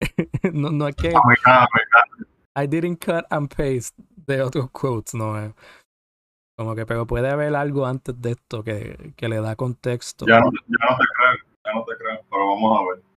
no, 0.52 0.70
no 0.70 0.88
es 0.88 0.96
que 0.96 1.12
Oh 1.14 1.22
my 1.24 1.36
God, 1.44 1.68
my 1.74 1.82
God. 1.92 2.26
I 2.56 2.66
didn't 2.66 2.96
cut 2.96 3.24
and 3.30 3.48
paste 3.48 3.94
de 4.26 4.42
otros 4.42 4.70
quotes, 4.70 5.14
no 5.14 5.38
es. 5.38 5.52
Como 6.58 6.74
que, 6.74 6.84
pero 6.84 7.06
puede 7.06 7.30
haber 7.30 7.54
algo 7.54 7.86
antes 7.86 8.20
de 8.20 8.32
esto 8.32 8.62
que, 8.62 9.14
que 9.16 9.28
le 9.28 9.40
da 9.40 9.56
contexto. 9.56 10.26
Ya 10.26 10.40
no, 10.40 10.50
ya 10.50 10.90
no 10.90 10.96
te 10.98 11.04
creo, 11.14 11.36
ya 11.64 11.72
no 11.72 11.84
te 11.84 11.96
creo, 11.96 12.20
pero 12.28 12.46
vamos 12.48 12.78
a 12.78 12.90
ver. 12.90 13.10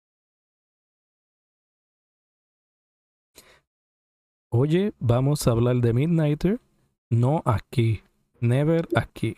Oye, 4.52 4.92
vamos 4.99 5.46
a 5.46 5.52
hablar 5.52 5.76
de 5.76 5.92
Midnighter. 5.92 6.60
No 7.08 7.42
aquí. 7.44 8.02
Never 8.40 8.88
aquí. 8.96 9.37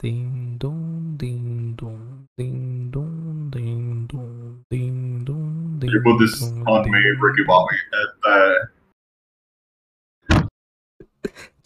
Ding 0.00 0.58
dong, 0.58 1.18
ding 1.18 1.74
dong, 1.76 2.07
ding 2.38 2.88
dong, 2.94 3.50
ding 3.50 4.06
dong, 4.06 4.64
ding 4.70 5.24
dong, 5.24 5.78
ding 5.80 5.90
You 5.90 6.00
put 6.04 6.18
this 6.20 6.38
dong, 6.40 6.62
on 6.68 6.88
me, 6.90 6.98
Ricky. 7.20 7.42
Bobby. 7.44 7.74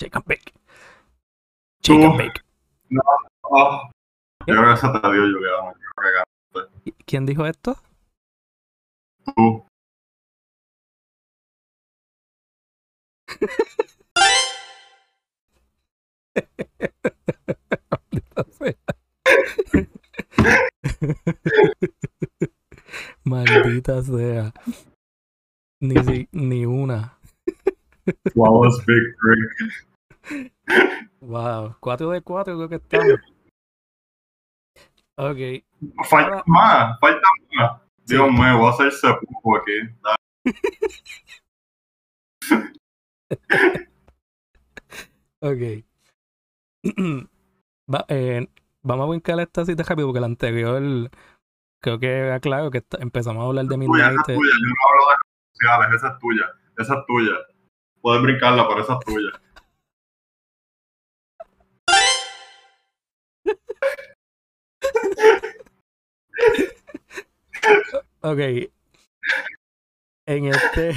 Shake 0.01 0.17
and 0.17 0.25
bake. 0.25 0.53
Shake 1.85 2.01
and 2.03 2.15
Tú. 2.15 2.19
bake. 2.19 2.41
oh, 3.45 3.91
yo 4.47 4.55
creo 4.57 4.75
que 4.75 4.81
se 4.81 4.89
te 4.89 5.13
dio, 5.13 5.75
¿Quién 7.07 7.27
dijo 7.27 7.45
esto? 7.47 7.77
tú. 9.37 9.65
Maldita 17.91 18.45
sea. 18.59 18.75
Maldita 23.33 24.03
sea. 24.03 24.53
Ni, 25.81 25.97
si- 26.05 26.29
ni 26.33 26.67
una. 26.67 27.17
Flawless 28.33 28.79
victory. 28.87 29.49
Wow. 31.21 31.75
4 31.81 32.11
de 32.11 32.21
4 32.21 32.57
creo 32.57 32.69
que 32.69 32.75
estamos. 32.77 33.21
Ok. 35.17 35.65
Falta 36.09 36.43
más, 36.47 36.99
falta 37.01 37.29
más. 37.55 37.81
Dios 38.05 38.31
mío, 38.33 38.59
voy 38.59 38.67
a 38.67 38.71
hacer 38.71 38.93
sepulcro 38.93 39.57
aquí. 39.57 39.73
ok. 45.41 45.85
Va, 47.93 48.05
eh, 48.09 48.47
vamos 48.83 49.07
a 49.07 49.11
brincar 49.11 49.41
esta 49.41 49.65
cita 49.65 49.83
rápido 49.83 50.07
porque 50.09 50.21
la 50.21 50.27
anterior 50.27 51.11
creo 51.83 51.99
que 51.99 52.07
era 52.07 52.41
claro 52.41 52.71
que 52.71 52.83
empezamos 53.01 53.43
a 53.43 53.47
hablar 53.47 53.67
de 53.67 53.77
Midnight. 53.77 54.13
Esa 54.13 54.33
es 54.33 54.39
tuya, 54.39 54.53
yo 54.53 54.67
no 54.69 54.75
hablo 54.89 55.03
de 55.09 55.15
redes 55.17 55.43
sociales, 55.53 55.89
esa 55.97 56.09
es 56.09 56.19
tuya, 56.19 56.47
esa 56.79 56.95
es 56.95 57.01
tuya. 57.07 57.33
Puedes 58.01 58.23
brincarla, 58.23 58.67
pero 58.69 58.81
esa 58.81 58.95
es 58.95 59.01
tuya. 59.05 59.31
ok. 68.23 68.39
En 70.27 70.47
este. 70.47 70.95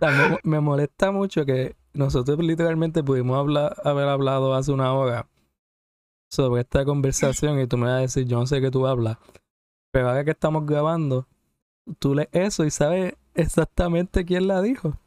me, 0.00 0.38
me 0.42 0.60
molesta 0.60 1.10
mucho 1.12 1.44
que 1.44 1.76
nosotros 1.92 2.38
literalmente 2.38 3.04
pudimos 3.04 3.38
hablar, 3.38 3.76
haber 3.84 4.08
hablado 4.08 4.54
hace 4.54 4.72
una 4.72 4.94
hora 4.94 5.26
sobre 6.32 6.62
esta 6.62 6.84
conversación 6.86 7.60
y 7.60 7.66
tú 7.66 7.76
me 7.76 7.86
vas 7.86 7.98
a 7.98 8.00
decir, 8.00 8.26
yo 8.26 8.38
no 8.38 8.46
sé 8.46 8.62
qué 8.62 8.70
tú 8.70 8.86
hablas. 8.86 9.18
Pero 9.92 10.08
ahora 10.08 10.24
que 10.24 10.30
estamos 10.30 10.64
grabando, 10.64 11.28
tú 11.98 12.14
lees 12.14 12.30
eso 12.32 12.64
y 12.64 12.70
sabes 12.70 13.14
exactamente 13.34 14.24
quién 14.24 14.48
la 14.48 14.62
dijo. 14.62 14.98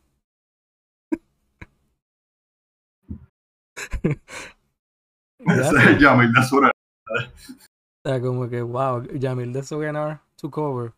Yamil 6.00 6.32
de 6.32 6.44
Surenar. 6.44 6.72
O 7.08 8.08
sea, 8.08 8.22
como 8.22 8.48
que, 8.48 8.62
wow, 8.62 9.02
Yamil 9.14 9.52
de 9.52 9.64
Surenar 9.64 10.22
to 10.36 10.52
cover. 10.52 10.94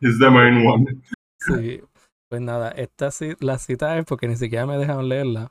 He's 0.00 0.18
the 0.18 0.28
main 0.28 0.66
one. 0.66 1.00
Sí, 1.38 1.80
pues 2.28 2.42
nada, 2.42 2.72
esta 2.72 3.08
la 3.40 3.58
cita 3.58 3.96
es 3.96 4.04
porque 4.04 4.28
ni 4.28 4.36
siquiera 4.36 4.66
me 4.66 4.76
dejaron 4.76 5.08
leerla. 5.08 5.50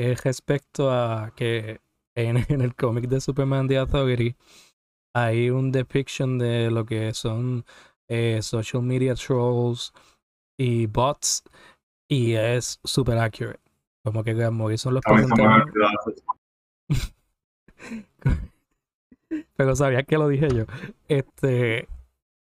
Es 0.00 0.24
respecto 0.24 0.90
a 0.90 1.30
que 1.36 1.82
en, 2.16 2.36
el 2.62 2.74
cómic 2.74 3.06
de 3.06 3.20
Superman 3.20 3.68
The 3.68 3.76
Authority 3.76 4.34
hay 5.14 5.50
un 5.50 5.70
depiction 5.72 6.38
de 6.38 6.70
lo 6.70 6.86
que 6.86 7.12
son 7.12 7.66
eh, 8.08 8.40
social 8.40 8.82
media 8.82 9.14
trolls 9.14 9.92
y 10.58 10.86
bots 10.86 11.44
y 12.08 12.32
es 12.32 12.80
super 12.82 13.18
accurate. 13.18 13.60
Como 14.02 14.24
que 14.24 14.32
Grant 14.32 14.56
Morrison 14.56 14.94
los 14.94 15.04
presentaron. 15.04 15.70
Pero 19.56 19.76
sabía 19.76 20.02
que 20.04 20.16
lo 20.16 20.28
dije 20.28 20.48
yo. 20.48 20.64
Este, 21.08 21.88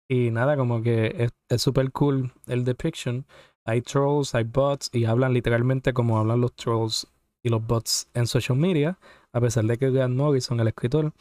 y 0.09 0.31
nada, 0.31 0.57
como 0.57 0.81
que 0.81 1.29
es 1.47 1.61
súper 1.61 1.93
cool 1.93 2.33
el 2.47 2.65
depiction. 2.65 3.25
Hay 3.65 3.81
trolls, 3.81 4.35
hay 4.35 4.43
bots 4.43 4.89
y 4.91 5.05
hablan 5.05 5.31
literalmente 5.31 5.93
como 5.93 6.19
hablan 6.19 6.41
los 6.41 6.53
trolls 6.53 7.07
y 7.43 7.49
los 7.49 7.65
bots 7.65 8.09
en 8.13 8.27
social 8.27 8.57
media, 8.57 8.99
a 9.31 9.41
pesar 9.41 9.65
de 9.65 9.77
que 9.77 9.91
Grant 9.91 10.15
Morrison, 10.15 10.59
el 10.59 10.67
escritor, 10.67 11.13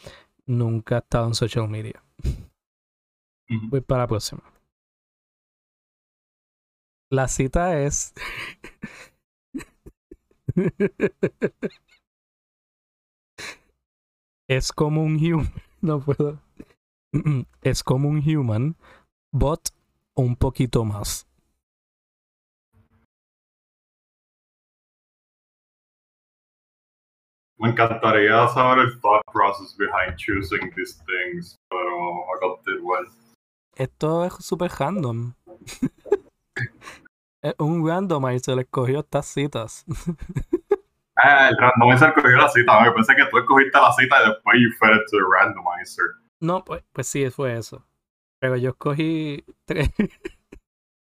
nunca 0.47 0.97
ha 0.97 0.99
estado 1.01 1.27
en 1.29 1.35
social 1.35 1.69
media. 1.69 2.03
Voy 3.71 3.81
para 3.81 4.03
la 4.03 4.09
próxima. 4.09 4.43
La 7.11 7.29
cita 7.29 7.81
es. 7.81 8.13
es 14.49 14.73
como 14.73 15.03
un 15.03 15.17
human. 15.17 15.53
No 15.83 16.01
puedo. 16.01 16.41
es 17.63 17.85
como 17.85 18.09
un 18.09 18.19
human, 18.19 18.77
but 19.31 19.69
un 20.15 20.35
poquito 20.35 20.85
más. 20.85 21.29
Me 27.59 27.71
encantaría 27.71 28.47
saber 28.49 28.85
el 28.85 29.01
thought 29.01 29.23
process 29.33 29.75
behind 29.77 30.17
choosing 30.17 30.71
these 30.77 31.03
things, 31.07 31.57
pero 31.71 31.89
I 31.89 32.39
got 32.41 32.61
it 32.69 32.81
well. 32.83 33.07
Esto 33.77 34.25
es 34.25 34.35
super 34.45 34.71
random. 34.79 35.35
un 37.59 37.87
randomizer 37.87 38.57
le 38.57 38.63
escogió 38.63 39.01
estas 39.01 39.27
citas. 39.27 39.85
Ah, 41.19 41.49
el 41.49 41.57
randomizer 41.57 42.11
escogió 42.11 42.37
la 42.37 42.51
cita. 42.51 42.79
Me 42.83 42.93
pensé 42.93 43.17
que 43.17 43.25
tú 43.31 43.39
escogiste 43.39 43.81
la 43.81 43.91
cita 43.91 44.23
y 44.23 44.29
después 44.29 44.59
you 44.61 44.71
fed 44.79 44.97
it 44.97 45.03
to 45.11 45.17
the 45.17 45.25
randomizer. 45.27 46.05
No, 46.41 46.63
pues, 46.63 46.85
pues 46.93 47.09
sí, 47.09 47.31
fue 47.31 47.57
eso. 47.57 47.87
Pero 48.39 48.59
yo 48.59 48.69
escogí 48.69 49.43
tres. 49.65 49.89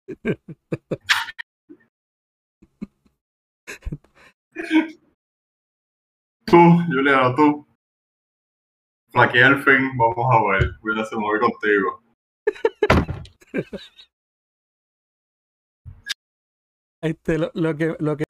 tú, 6.51 6.57
Juliano, 6.87 7.33
tú. 7.33 7.65
Aquí 9.13 9.39
al 9.39 9.63
fin, 9.63 9.97
vamos 9.97 10.25
a 10.29 10.51
ver. 10.51 10.71
Voy 10.81 10.99
a 10.99 11.01
hacer 11.01 11.17
un 11.17 11.39
contigo. 11.39 12.03
Este, 17.03 17.39
lo, 17.39 17.49
lo 17.55 17.75
que, 17.75 17.95
lo 17.97 18.15
que 18.15 18.25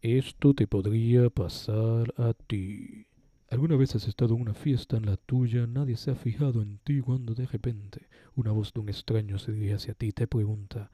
Esto 0.00 0.54
te 0.54 0.68
podría 0.68 1.28
pasar 1.30 2.14
a 2.16 2.32
ti. 2.32 3.08
¿Alguna 3.50 3.74
vez 3.74 3.96
has 3.96 4.06
estado 4.06 4.36
en 4.36 4.42
una 4.42 4.54
fiesta 4.54 4.98
en 4.98 5.06
la 5.06 5.16
tuya, 5.16 5.66
nadie 5.66 5.96
se 5.96 6.12
ha 6.12 6.14
fijado 6.14 6.62
en 6.62 6.78
ti 6.78 7.00
cuando 7.00 7.34
de 7.34 7.46
repente 7.46 8.08
una 8.36 8.52
voz 8.52 8.72
de 8.72 8.78
un 8.78 8.88
extraño 8.88 9.40
se 9.40 9.50
dirige 9.50 9.74
hacia 9.74 9.94
ti 9.94 10.06
y 10.06 10.12
te 10.12 10.28
pregunta 10.28 10.92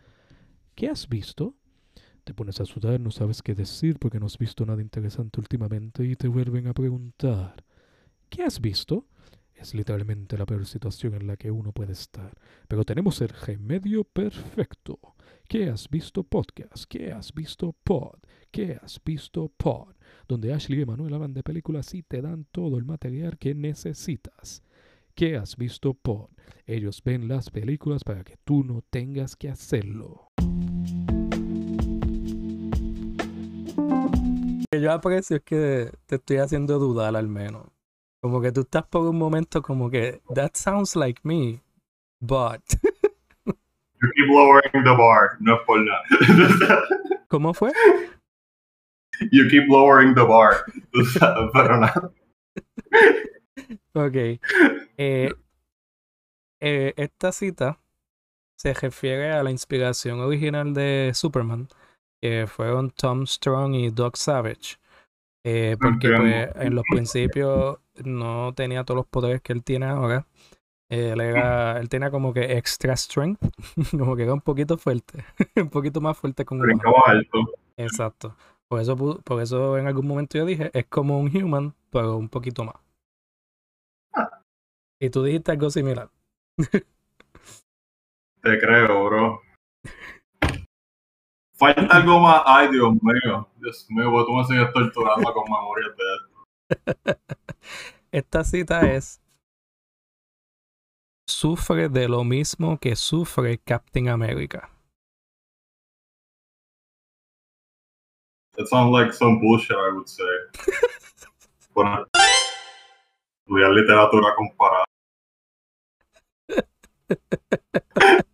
¿Qué 0.75 0.89
has 0.89 1.09
visto? 1.09 1.55
Te 2.25 2.35
pones 2.35 2.61
a 2.61 2.65
sudar, 2.65 3.01
no 3.01 3.11
sabes 3.11 3.43
qué 3.43 3.55
decir 3.55 3.99
porque 3.99 4.21
no 4.21 4.27
has 4.27 4.39
visto 4.39 4.65
nada 4.65 4.81
interesante 4.81 5.41
últimamente 5.41 6.05
y 6.05 6.15
te 6.15 6.29
vuelven 6.29 6.69
a 6.69 6.73
preguntar 6.73 7.65
¿Qué 8.33 8.45
has 8.45 8.63
visto? 8.63 9.07
Es 9.55 9.75
literalmente 9.75 10.39
la 10.39 10.47
peor 10.47 10.65
situación 10.65 11.13
en 11.13 11.27
la 11.27 11.37
que 11.37 11.51
uno 11.51 11.71
puede 11.73 11.93
estar. 11.93 12.33
Pero 12.67 12.83
tenemos 12.83 13.21
el 13.21 13.29
remedio 13.29 14.05
perfecto. 14.05 14.99
¿Qué 15.47 15.69
has 15.69 15.91
visto 15.91 16.25
podcast? 16.25 16.87
¿Qué 16.89 17.13
has 17.13 17.35
visto 17.35 17.77
pod? 17.85 18.21
¿Qué 18.51 18.79
has 18.83 18.99
visto 19.05 19.53
pod? 19.55 19.95
Donde 20.27 20.55
Ashley 20.55 20.81
y 20.81 20.87
Manuel 20.87 21.13
hablan 21.13 21.35
de 21.35 21.43
películas 21.43 21.93
y 21.93 22.03
te 22.03 22.23
dan 22.23 22.47
todo 22.51 22.79
el 22.79 22.87
material 22.87 23.37
que 23.37 23.55
necesitas. 23.55 24.63
¿Qué 25.15 25.37
has 25.37 25.57
visto 25.59 25.93
pod? 25.93 26.31
Ellos 26.65 27.03
ven 27.05 27.29
las 27.29 27.51
películas 27.51 28.03
para 28.03 28.25
que 28.25 28.39
tú 28.45 28.65
no 28.65 28.81
tengas 28.81 29.37
que 29.37 29.51
hacerlo. 29.51 30.32
Que 34.73 34.81
yo 34.81 34.91
aprecio 34.91 35.37
es 35.37 35.43
que 35.43 35.93
te 36.07 36.15
estoy 36.17 36.39
haciendo 36.39 36.79
dudar 36.79 37.15
al 37.15 37.29
menos. 37.29 37.67
Como 38.23 38.41
que 38.41 38.53
tú 38.53 38.63
estás 38.63 38.87
por 38.87 39.03
un 39.03 39.19
momento 39.19 39.61
como 39.61 39.91
que, 39.91 40.23
that 40.35 40.53
sounds 40.55 40.97
like 40.97 41.21
me, 41.25 41.61
but... 42.21 42.63
You 44.03 44.11
keep 44.17 44.29
lowering 44.29 44.83
the 44.83 44.97
bar, 44.97 45.37
no 45.39 45.55
es 45.55 45.61
por 45.65 45.79
nada. 45.79 46.03
¿Cómo 47.29 47.55
fue? 47.55 47.71
You 49.31 49.47
keep 49.49 49.69
lowering 49.69 50.15
the 50.15 50.25
bar, 50.25 50.65
pero 51.53 51.77
nada. 51.79 52.11
Ok. 53.93 54.17
Eh, 54.97 55.33
eh, 56.61 56.95
esta 56.97 57.31
cita 57.31 57.79
se 58.57 58.75
refiere 58.75 59.31
a 59.33 59.45
la 59.45 59.53
inspiración 59.53 60.19
original 60.19 60.75
de 60.75 61.13
Superman, 61.15 61.69
que 62.23 62.47
fueron 62.47 62.91
Tom 62.91 63.27
Strong 63.27 63.75
y 63.75 63.91
Doc 63.91 64.17
Savage. 64.17 64.77
Eh, 65.45 65.77
porque 65.81 66.09
pues, 66.09 66.51
en 66.55 66.75
los 66.77 66.85
principios 66.89 67.79
no 68.05 68.55
tenía 68.55 68.85
todos 68.85 68.99
los 68.99 69.07
poderes 69.07 69.43
que 69.43 69.53
él 69.53 69.65
tiene 69.65 69.87
ahora. 69.87 70.25
Él, 70.89 71.21
era, 71.21 71.81
él 71.81 71.89
tenía 71.89 72.11
como 72.11 72.33
que 72.33 72.57
extra 72.57 72.95
strength, 72.97 73.41
como 73.99 74.15
que 74.15 74.23
era 74.23 74.35
un 74.35 74.41
poquito 74.41 74.79
fuerte, 74.79 75.25
un 75.57 75.71
poquito 75.71 76.01
más 76.01 76.17
fuerte 76.17 76.45
como 76.45 76.63
un 76.63 76.81
alto. 77.07 77.39
Exacto. 77.77 78.37
Por 78.69 78.81
eso, 78.81 78.97
por 79.25 79.43
eso 79.43 79.77
en 79.79 79.87
algún 79.87 80.07
momento 80.07 80.39
yo 80.39 80.45
dije, 80.45 80.71
es 80.75 80.87
como 80.87 81.19
un 81.19 81.35
human, 81.37 81.75
pero 81.91 82.17
un 82.17 82.29
poquito 82.29 82.65
más. 82.65 82.77
Y 85.01 85.11
tú 85.11 85.25
dijiste 85.25 85.51
algo 85.51 85.69
similar. 85.71 86.09
Te 88.43 88.59
creo, 88.59 89.05
bro. 89.07 89.43
Falta 91.62 91.96
algo 91.96 92.18
más. 92.18 92.42
Ay, 92.44 92.72
Dios 92.72 92.92
mío. 93.01 93.48
Dios 93.61 93.87
mío, 93.88 94.25
tú 94.27 94.33
me 94.33 94.44
sigues 94.44 94.72
torturando 94.72 95.33
con 95.33 95.44
memoria 95.44 95.87
de 95.96 96.05
esto. 96.16 97.20
Esta 98.11 98.42
cita 98.42 98.81
es 98.81 99.22
sufre 101.29 101.88
de 101.88 102.09
lo 102.09 102.25
mismo 102.25 102.79
que 102.79 102.96
sufre 102.96 103.59
Captain 103.59 104.09
America. 104.09 104.68
That 108.57 108.66
sounds 108.66 108.92
like 108.92 109.12
some 109.12 109.38
bullshit, 109.38 109.77
I 109.77 109.92
would 109.94 110.09
say. 110.09 110.25
Bueno, 111.75 112.05
estudiar 113.46 113.70
literatura 113.70 114.35
comparada. 114.35 114.85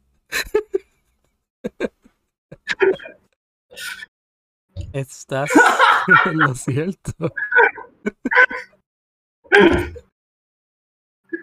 Estás 4.92 5.50
en 6.26 6.38
lo 6.38 6.54
cierto. 6.54 7.12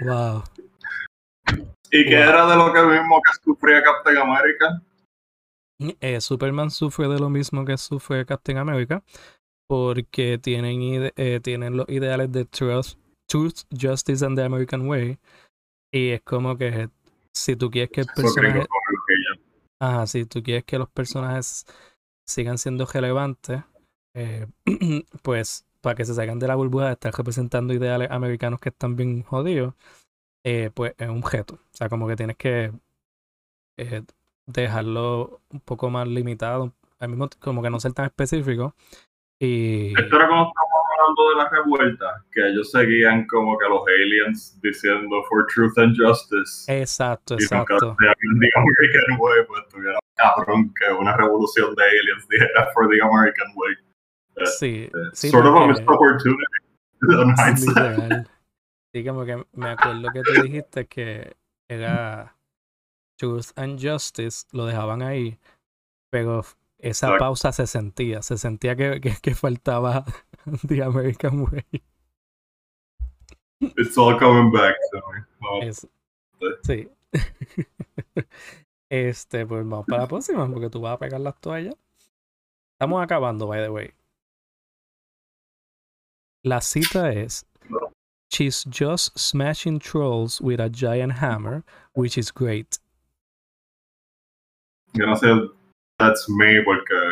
wow. 0.01 0.43
¿Y 1.91 2.05
qué 2.05 2.15
Wow. 2.15 2.23
era 2.29 2.47
de 2.47 2.55
lo 2.55 2.73
que 2.73 2.81
mismo 2.83 3.21
que 3.21 3.31
sufría 3.43 3.83
Captain 3.83 4.17
America? 4.17 4.81
Eh, 5.99 6.21
Superman 6.21 6.71
sufre 6.71 7.07
de 7.07 7.19
lo 7.19 7.29
mismo 7.29 7.65
que 7.65 7.77
sufre 7.77 8.25
Captain 8.25 8.57
America 8.57 9.03
porque 9.67 10.37
tienen, 10.37 10.81
ide- 10.81 11.13
eh, 11.17 11.39
tienen 11.41 11.75
los 11.75 11.87
ideales 11.89 12.31
de 12.31 12.45
truth, 12.45 12.95
truth, 13.29 13.63
justice 13.71 14.25
and 14.25 14.37
the 14.37 14.43
American 14.43 14.87
way 14.87 15.19
y 15.91 16.11
es 16.11 16.21
como 16.21 16.57
que 16.57 16.89
si 17.33 17.55
tú 17.55 17.69
quieres 17.69 17.89
que 17.91 18.01
el 18.01 18.07
personaje, 18.15 18.65
ajá, 19.81 20.07
si 20.07 20.25
tú 20.25 20.41
quieres 20.41 20.63
que 20.63 20.77
los 20.79 20.89
personajes 20.89 21.65
sigan 22.25 22.57
siendo 22.57 22.85
relevantes, 22.85 23.61
eh, 24.13 24.47
pues 25.23 25.65
para 25.81 25.95
que 25.95 26.05
se 26.05 26.15
salgan 26.15 26.39
de 26.39 26.47
la 26.47 26.55
burbuja 26.55 26.87
de 26.87 26.93
estar 26.93 27.13
representando 27.13 27.73
ideales 27.73 28.09
americanos 28.11 28.59
que 28.59 28.69
están 28.69 28.95
bien 28.95 29.23
jodidos, 29.23 29.75
eh, 30.43 30.71
pues 30.73 30.95
es 30.97 31.09
un 31.09 31.19
objeto. 31.19 31.55
O 31.55 31.75
sea, 31.75 31.89
como 31.89 32.07
que 32.07 32.15
tienes 32.15 32.37
que 32.37 32.71
eh, 33.77 34.03
dejarlo 34.47 35.41
un 35.49 35.59
poco 35.59 35.89
más 35.89 36.07
limitado, 36.07 36.73
al 36.99 37.09
mismo 37.09 37.29
como 37.39 37.61
que 37.61 37.69
no 37.69 37.79
ser 37.79 37.93
tan 37.93 38.05
específico. 38.05 38.75
Esto 39.39 40.15
era 40.15 40.25
estábamos 40.25 40.53
hablando 41.05 41.29
de 41.29 41.35
la 41.35 41.49
revuelta, 41.49 42.23
que 42.31 42.47
ellos 42.47 42.71
seguían 42.71 43.25
como 43.27 43.57
que 43.57 43.69
los 43.69 43.83
aliens 43.87 44.59
diciendo 44.61 45.23
for 45.29 45.45
truth 45.53 45.77
and 45.77 45.95
justice. 45.97 46.65
exacto, 46.67 47.35
y 47.35 47.43
nunca 47.43 47.73
exacto. 47.75 47.95
decían 47.99 48.39
the 48.39 48.49
American 48.55 49.19
way, 49.19 49.45
pues 49.47 49.63
estuviera 49.67 49.99
cabrón 50.15 50.73
que 50.73 50.91
una 50.93 51.15
revolución 51.17 51.75
de 51.75 51.83
aliens 51.83 52.27
dijera 52.29 52.71
for 52.73 52.89
the 52.89 53.01
American 53.01 53.47
way. 53.55 53.75
Sí, 54.59 54.89
Eh, 54.93 55.09
sí, 55.13 55.29
sort 55.29 55.45
of 55.45 55.55
a 55.55 55.67
missed 55.67 55.85
opportunity. 55.87 56.43
Sí, 58.93 59.03
como 59.03 59.25
que 59.25 59.45
me 59.51 59.71
acuerdo 59.71 60.09
que 60.13 60.21
tú 60.21 60.41
dijiste 60.41 60.87
que 60.87 61.35
era 61.69 62.37
Truth 63.19 63.47
and 63.57 63.77
Justice, 63.77 64.47
lo 64.53 64.65
dejaban 64.65 65.01
ahí, 65.01 65.37
pero 66.09 66.45
esa 66.77 67.07
Exacto. 67.07 67.17
pausa 67.19 67.51
se 67.51 67.67
sentía, 67.67 68.21
se 68.21 68.37
sentía 68.37 68.75
que, 68.75 68.99
que, 69.01 69.15
que 69.21 69.35
faltaba 69.35 70.05
The 70.67 70.83
American 70.83 71.41
Way. 71.41 71.83
It's 73.77 73.97
all 73.97 74.17
coming 74.19 74.51
back. 74.51 74.75
Oh, 75.41 75.61
Es- 75.61 75.87
sí. 76.63 76.89
Este, 78.89 79.45
pues 79.47 79.67
vamos 79.67 79.85
para 79.87 80.03
la 80.03 80.07
próxima, 80.07 80.47
porque 80.47 80.69
tú 80.69 80.79
vas 80.81 80.93
a 80.93 80.99
pegar 80.99 81.19
las 81.19 81.39
toallas. 81.41 81.73
Estamos 82.73 83.03
acabando, 83.03 83.47
by 83.47 83.59
the 83.61 83.69
way. 83.69 83.91
La 86.43 86.61
cita 86.61 87.11
es 87.11 87.45
She's 88.29 88.63
just 88.69 89.17
smashing 89.17 89.79
trolls 89.79 90.39
with 90.41 90.59
a 90.59 90.69
giant 90.69 91.13
hammer, 91.13 91.63
which 91.93 92.17
is 92.17 92.31
great. 92.31 92.77
yo 94.93 95.05
no 95.07 95.15
sé, 95.15 95.27
that's 95.99 96.27
me, 96.29 96.61
porque 96.63 96.91
uh, 96.93 97.11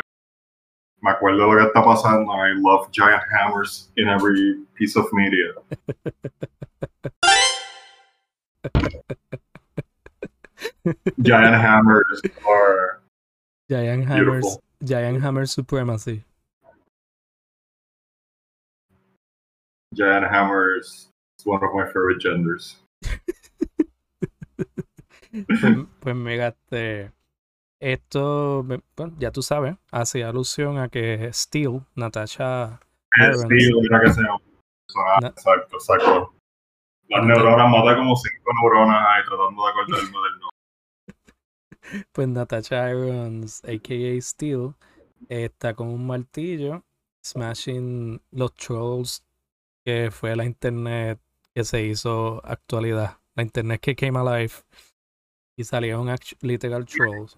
me 1.01 1.11
acuerdo 1.11 1.47
lo 1.47 1.57
que 1.57 1.65
está 1.67 1.83
pasando. 1.83 2.31
I 2.31 2.53
love 2.57 2.91
giant 2.91 3.23
hammers 3.31 3.89
in 3.97 4.07
every 4.07 4.57
piece 4.75 4.95
of 4.95 5.05
media. 5.13 5.53
giant 11.21 11.55
hammers 11.55 12.21
are 12.47 13.01
Giant 13.69 14.05
hammers, 14.05 14.43
Beautiful. 14.43 14.63
giant 14.83 15.21
hammer 15.21 15.45
supremacy. 15.45 16.23
giant 19.93 20.25
hammers. 20.25 21.07
is 21.39 21.45
one 21.45 21.63
of 21.63 21.73
my 21.73 21.85
favorite 21.87 22.19
genders. 22.19 22.77
Pues, 25.47 25.75
pues 25.99 26.15
mira, 26.15 26.49
este, 26.49 27.11
esto, 27.83 28.63
bueno, 28.63 29.13
ya 29.19 29.31
tú 29.31 29.41
sabes, 29.41 29.75
hace 29.91 30.23
alusión 30.23 30.77
a 30.77 30.89
que 30.89 31.29
Steel, 31.33 31.81
Natasha 31.95 32.79
Eh, 33.19 33.33
Sí, 33.35 33.71
mira 33.81 34.01
que 34.01 34.11
se 34.13 34.21
llama. 34.21 34.39
Ah, 34.95 35.19
Na- 35.21 35.27
Exacto, 35.29 35.75
exacto. 35.77 36.33
Las 37.09 37.25
neuronas 37.25 37.69
mata 37.69 37.95
como 37.95 38.15
cinco 38.15 38.51
neuronas 38.61 39.05
ahí 39.07 39.23
tratando 39.25 39.63
de 39.65 39.69
acordarme 39.69 40.07
del 40.07 40.39
nombre. 40.39 42.03
Pues 42.11 42.27
Natasha 42.27 42.89
Irons, 42.91 43.63
a.k.a. 43.65 44.21
Steel, 44.21 44.73
está 45.29 45.73
con 45.73 45.89
un 45.89 46.07
martillo 46.07 46.83
smashing 47.25 48.21
los 48.31 48.53
trolls 48.55 49.23
que 49.85 50.09
fue 50.11 50.35
la 50.35 50.45
internet 50.45 51.19
que 51.53 51.63
se 51.63 51.83
hizo 51.83 52.41
actualidad. 52.45 53.17
La 53.35 53.43
internet 53.43 53.79
que 53.81 53.95
came 53.95 54.17
alive 54.19 54.53
y 55.57 55.63
salieron 55.65 56.09
literal 56.41 56.85
trolls. 56.85 57.37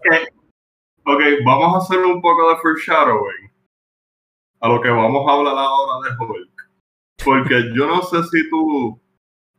Ok, 1.06 1.22
vamos 1.46 1.76
a 1.76 1.78
hacer 1.78 2.04
un 2.04 2.22
poco 2.22 2.50
de 2.50 2.58
foreshadowing 2.58 3.52
a 4.60 4.68
lo 4.68 4.82
que 4.82 4.89
vamos 4.89 5.28
a 5.28 5.34
hablar 5.34 5.56
ahora 5.56 6.10
de 6.10 6.15
Hulk. 6.18 6.70
Porque 7.24 7.72
yo 7.76 7.88
no 7.88 8.02
sé 8.02 8.24
si 8.24 8.50
tú 8.50 9.00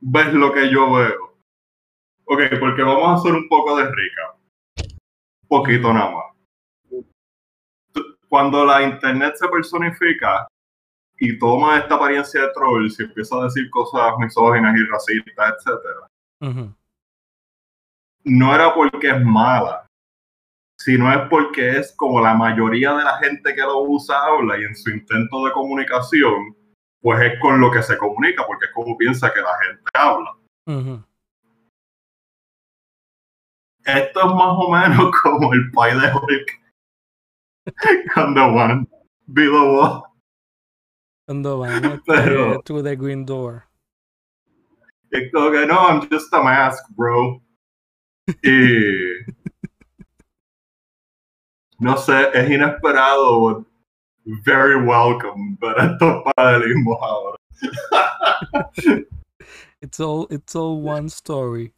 ves 0.01 0.33
lo 0.35 0.53
que 0.53 0.69
yo 0.71 0.93
veo. 0.93 1.37
Ok, 2.25 2.43
porque 2.59 2.83
vamos 2.83 3.09
a 3.09 3.15
hacer 3.15 3.33
un 3.33 3.49
poco 3.49 3.77
de 3.77 3.85
recap. 3.85 4.37
Poquito 5.47 5.93
nada 5.93 6.11
más. 6.11 7.05
Cuando 8.29 8.65
la 8.65 8.83
internet 8.83 9.37
se 9.37 9.47
personifica 9.47 10.49
y 11.19 11.39
toma 11.39 11.79
esta 11.79 11.95
apariencia 11.95 12.43
de 12.43 12.53
troll, 12.53 12.91
si 12.91 13.05
empieza 13.05 13.37
a 13.37 13.45
decir 13.45 13.71
cosas 13.71 14.19
misóginas 14.19 14.77
y 14.77 14.85
racistas, 14.85 15.65
Ujú, 16.41 16.75
no 18.25 18.55
era 18.55 18.75
porque 18.75 19.09
es 19.09 19.25
mala, 19.25 19.86
sino 20.87 21.13
es 21.13 21.29
porque 21.29 21.79
es 21.79 21.93
como 21.97 22.21
la 22.21 22.33
mayoría 22.35 22.95
de 22.95 23.03
la 23.03 23.19
gente 23.19 23.53
que 23.57 23.61
lo 23.61 23.81
usa 23.81 24.23
habla 24.25 24.57
y 24.57 24.63
en 24.63 24.77
su 24.77 24.89
intento 24.91 25.45
de 25.45 25.51
comunicación, 25.51 26.57
pues 27.01 27.21
es 27.23 27.41
con 27.41 27.61
lo 27.61 27.73
que 27.73 27.83
se 27.83 27.99
comunica, 27.99 28.47
porque 28.47 28.67
es 28.67 28.71
como 28.73 28.97
piensa 28.97 29.33
que 29.35 29.41
la 29.41 29.59
gente 29.65 29.83
habla. 29.95 30.37
Esto 33.85 34.21
es 34.21 34.27
más 34.27 34.57
o 34.59 34.71
menos 34.71 35.11
como 35.25 35.53
el 35.55 35.71
pie 35.73 35.95
de 36.01 36.13
Hulk 36.15 36.63
The 38.35 38.41
One 38.41 38.87
Below. 39.27 40.05
Cuando 41.27 41.59
van 41.59 42.01
Pero- 42.07 42.63
through 42.63 42.85
the 42.85 42.95
green 42.95 43.27
door. 43.27 43.65
Es 45.11 45.33
como 45.33 45.51
que 45.51 45.67
no, 45.67 45.89
I'm 45.89 46.09
just 46.09 46.33
a 46.33 46.41
mask, 46.41 46.85
bro. 46.97 47.43
Y 48.45 49.33
no 51.79 51.97
sé, 51.97 52.31
es 52.35 52.51
inesperado, 52.51 53.41
but 53.41 53.67
very 54.45 54.77
welcome, 54.77 55.57
pero 55.61 55.77
esto 55.93 56.23
es 56.27 56.33
paralelismo 56.35 56.99
ahora. 57.03 57.37
It's 59.83 60.01
all, 60.01 60.27
it's 60.31 60.57
all 60.57 60.81
one 60.81 61.09
story. 61.11 61.73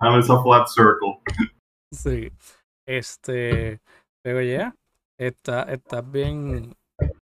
And 0.00 0.16
it's 0.16 0.30
a 0.30 0.42
flat 0.42 0.68
circle. 0.68 1.20
Sí. 1.92 2.30
Este, 2.88 3.80
pero 4.24 4.40
ya, 4.42 4.74
está, 5.18 5.64
estás 5.64 6.10
bien, 6.10 6.74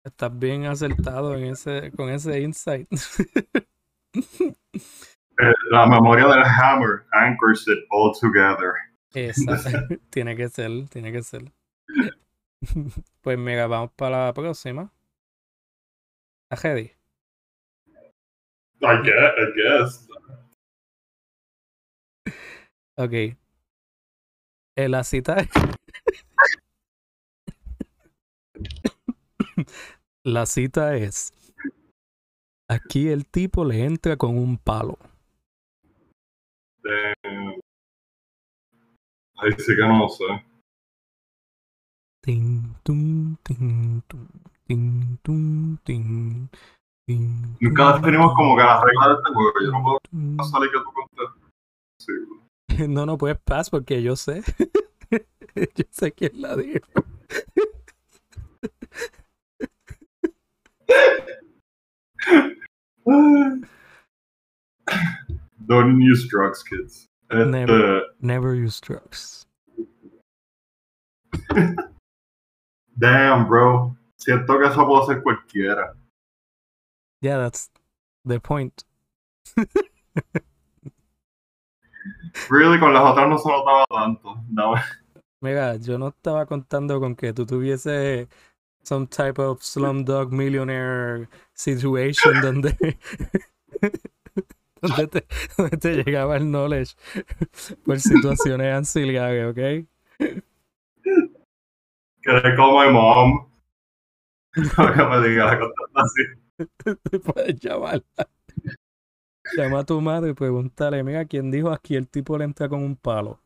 estás 0.06 0.38
bien 0.38 0.66
acertado 0.66 1.36
en 1.36 1.46
ese, 1.46 1.92
con 1.96 2.10
ese 2.10 2.42
insight. 2.42 2.88
Eh, 5.40 5.54
La 5.72 5.88
memoria 5.88 6.28
del 6.28 6.44
hammer 6.44 7.06
anchors 7.14 7.68
it 7.68 7.80
all 7.90 8.14
together. 8.14 8.76
Esa, 9.14 9.88
tiene 10.10 10.36
que 10.36 10.50
ser, 10.50 10.88
tiene 10.90 11.12
que 11.12 11.22
ser. 11.24 11.52
Pues 13.22 13.40
mira, 13.40 13.66
vamos 13.66 13.92
para 13.96 14.28
la 14.28 14.34
próxima. 14.34 14.94
¿A 16.52 16.56
ready? 16.56 16.92
I 18.82 18.98
guess. 19.04 19.34
I 19.38 19.46
guess. 19.56 20.08
Ok. 22.98 23.14
Eh, 24.78 24.90
la 24.90 25.04
cita 25.04 25.38
La 30.24 30.46
cita 30.46 30.96
es 30.96 31.34
Aquí 32.70 33.10
el 33.10 33.26
tipo 33.26 33.66
le 33.66 33.84
entra 33.84 34.16
con 34.16 34.38
un 34.38 34.58
palo. 34.58 34.98
Ahí 39.42 39.56
que 39.56 39.88
no 39.88 40.10
sé. 40.10 40.26
Tin, 42.22 42.76
tum, 42.84 43.36
tin, 43.38 44.02
tum, 44.08 44.28
tin, 44.68 45.18
tum, 45.24 45.78
tin, 45.84 46.50
Nunca 47.60 47.94
tum, 47.94 48.02
definimos 48.02 48.34
como 48.36 48.56
que 48.56 48.64
las 48.64 48.84
reglas 48.84 49.08
de 49.08 49.14
este 49.16 49.34
juego. 49.34 49.52
Yo 49.64 49.72
no 49.72 49.82
puedo 49.84 50.00
pasar 50.38 50.62
que 50.62 50.78
tú 50.78 50.94
contestes. 50.94 51.42
Sí. 52.00 52.14
No, 52.88 53.06
no 53.06 53.18
puedes 53.18 53.38
pas 53.38 53.70
porque 53.70 54.02
yo 54.02 54.16
sé. 54.16 54.44
yo 55.56 55.86
sé 55.90 56.14
quién 56.14 56.42
la 56.42 56.56
dijo. 56.56 56.88
Don't 65.68 66.02
use 66.02 66.28
drugs, 66.28 66.64
kids. 66.64 67.11
Este, 67.32 67.46
Never. 67.46 68.02
Never 68.20 68.54
use 68.54 68.82
drugs. 68.82 69.48
damn, 72.98 73.48
bro. 73.48 73.96
Siento 74.18 74.60
que 74.60 74.68
eso 74.68 74.86
puede 74.86 75.06
ser 75.08 75.24
cualquiera. 75.24 75.94
Yeah, 77.22 77.38
that's 77.38 77.70
the 78.26 78.40
point. 78.40 78.84
Really, 82.50 82.80
con 82.80 82.94
las 82.94 83.04
otras 83.04 83.30
no 83.30 83.38
se 83.38 83.50
notaba 83.50 83.86
tanto. 83.90 84.44
No. 84.50 84.76
Mira, 85.42 85.78
yo 85.78 85.98
no 85.98 86.10
estaba 86.10 86.46
contando 86.46 87.00
con 87.00 87.16
que 87.16 87.34
tú 87.34 87.46
tuvieses 87.46 88.28
some 88.84 89.08
type 89.08 89.40
of 89.40 89.62
slumdog 89.64 90.32
millionaire 90.32 91.28
situation 91.54 92.42
donde, 92.42 92.76
donde, 94.82 95.08
te, 95.08 95.26
donde 95.58 95.78
te 95.78 96.04
llegaba 96.04 96.38
el 96.38 96.44
knowledge 96.44 96.96
por 97.86 98.00
situaciones 98.00 98.74
ancillares, 98.74 99.52
¿ok? 99.52 99.88
Que 102.22 102.32
le 102.32 102.56
como 102.56 102.84
mi 102.84 102.92
mom. 102.92 103.48
No 104.56 104.94
que 104.94 105.04
me 105.04 105.28
diga 105.28 105.46
la 105.46 105.60
contestación. 105.60 106.42
Te 107.10 107.20
puedes 107.20 107.60
llamarla. 107.60 108.04
Llama 109.58 109.80
a 109.80 109.86
tu 109.86 110.00
madre 110.02 110.32
y 110.32 110.34
pregúntale, 110.34 111.04
mira, 111.04 111.26
¿quién 111.26 111.50
dijo 111.50 111.72
aquí 111.72 111.96
el 111.96 112.08
tipo 112.08 112.38
le 112.38 112.46
entra 112.46 112.70
con 112.70 112.84
un 112.84 112.96
palo? 112.96 113.42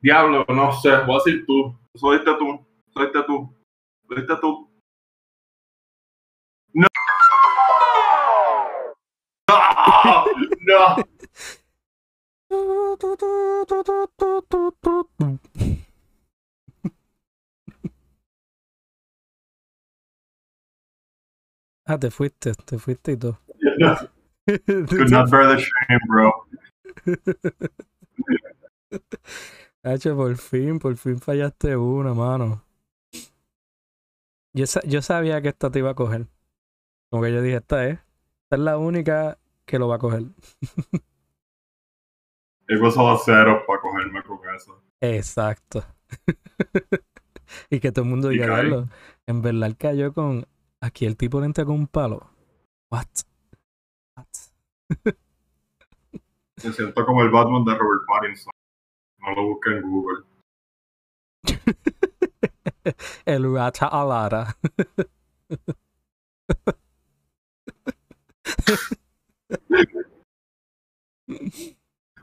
Diablo, 0.00 0.44
no 0.48 0.72
sé. 0.72 0.90
Voy 1.06 1.16
a 1.16 1.24
decir 1.24 1.46
tú. 1.46 1.76
Soiste 1.94 2.30
tú. 2.38 2.66
Soiste 2.92 3.22
tú. 3.26 3.54
Soiste 4.08 4.36
tú. 4.40 4.68
No. 4.68 4.75
No. 10.66 10.96
Ah, 21.84 21.98
te 21.98 22.10
fuiste, 22.10 22.52
te 22.64 22.78
fuiste 22.78 23.12
y 23.12 23.16
todo. 23.16 23.38
Could 24.46 25.10
not 25.10 25.30
bear 25.30 25.56
the 25.56 25.62
shame, 25.62 26.00
bro. 26.08 26.32
Hacho, 29.84 30.16
por 30.16 30.36
fin, 30.36 30.78
por 30.80 30.96
fin 30.96 31.18
fallaste 31.20 31.76
una, 31.76 32.12
mano. 32.12 32.64
Yo, 34.52 34.66
sa- 34.66 34.82
yo 34.84 35.00
sabía 35.02 35.40
que 35.42 35.48
esta 35.48 35.70
te 35.70 35.78
iba 35.78 35.90
a 35.90 35.94
coger. 35.94 36.26
Como 37.10 37.22
que 37.22 37.32
yo 37.32 37.40
dije, 37.42 37.56
esta 37.56 37.86
es. 37.86 37.98
Esta 38.44 38.56
es 38.56 38.60
la 38.60 38.78
única 38.78 39.38
que 39.66 39.78
lo 39.78 39.88
va 39.88 39.96
a 39.96 39.98
coger. 39.98 40.22
He 42.68 42.74
a 42.74 43.18
cero 43.24 43.62
para 43.66 43.80
cogerme 43.80 44.22
con 44.22 44.38
eso. 44.54 44.82
Exacto. 45.00 45.84
y 47.70 47.80
que 47.80 47.92
todo 47.92 48.04
el 48.04 48.10
mundo 48.10 48.28
diga, 48.28 48.46
cae. 48.46 48.64
"Diablo, 48.66 48.88
En 49.26 49.42
verdad 49.42 49.68
él 49.68 49.76
cayó 49.76 50.12
con. 50.12 50.46
Aquí 50.80 51.06
el 51.06 51.16
tipo 51.16 51.40
le 51.40 51.46
entra 51.46 51.64
con 51.64 51.74
un 51.74 51.86
palo. 51.86 52.30
What? 52.90 53.06
What? 54.16 54.26
Me 56.64 56.72
siento 56.72 57.04
como 57.04 57.22
el 57.22 57.30
Batman 57.30 57.64
de 57.64 57.74
Robert 57.76 58.02
Pattinson. 58.08 58.52
No 59.18 59.34
lo 59.34 59.48
busqué 59.48 59.70
en 59.70 59.82
Google. 59.82 60.24
el 63.26 63.54
Rata 63.54 63.86
Alara. 63.88 64.56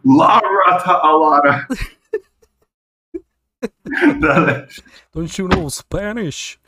La 0.04 0.40
Rata 0.40 1.00
Alana. 1.02 1.68
Dale. 4.20 4.68
Don't 5.14 5.38
you 5.38 5.48
know 5.48 5.70
Spanish? 5.70 6.60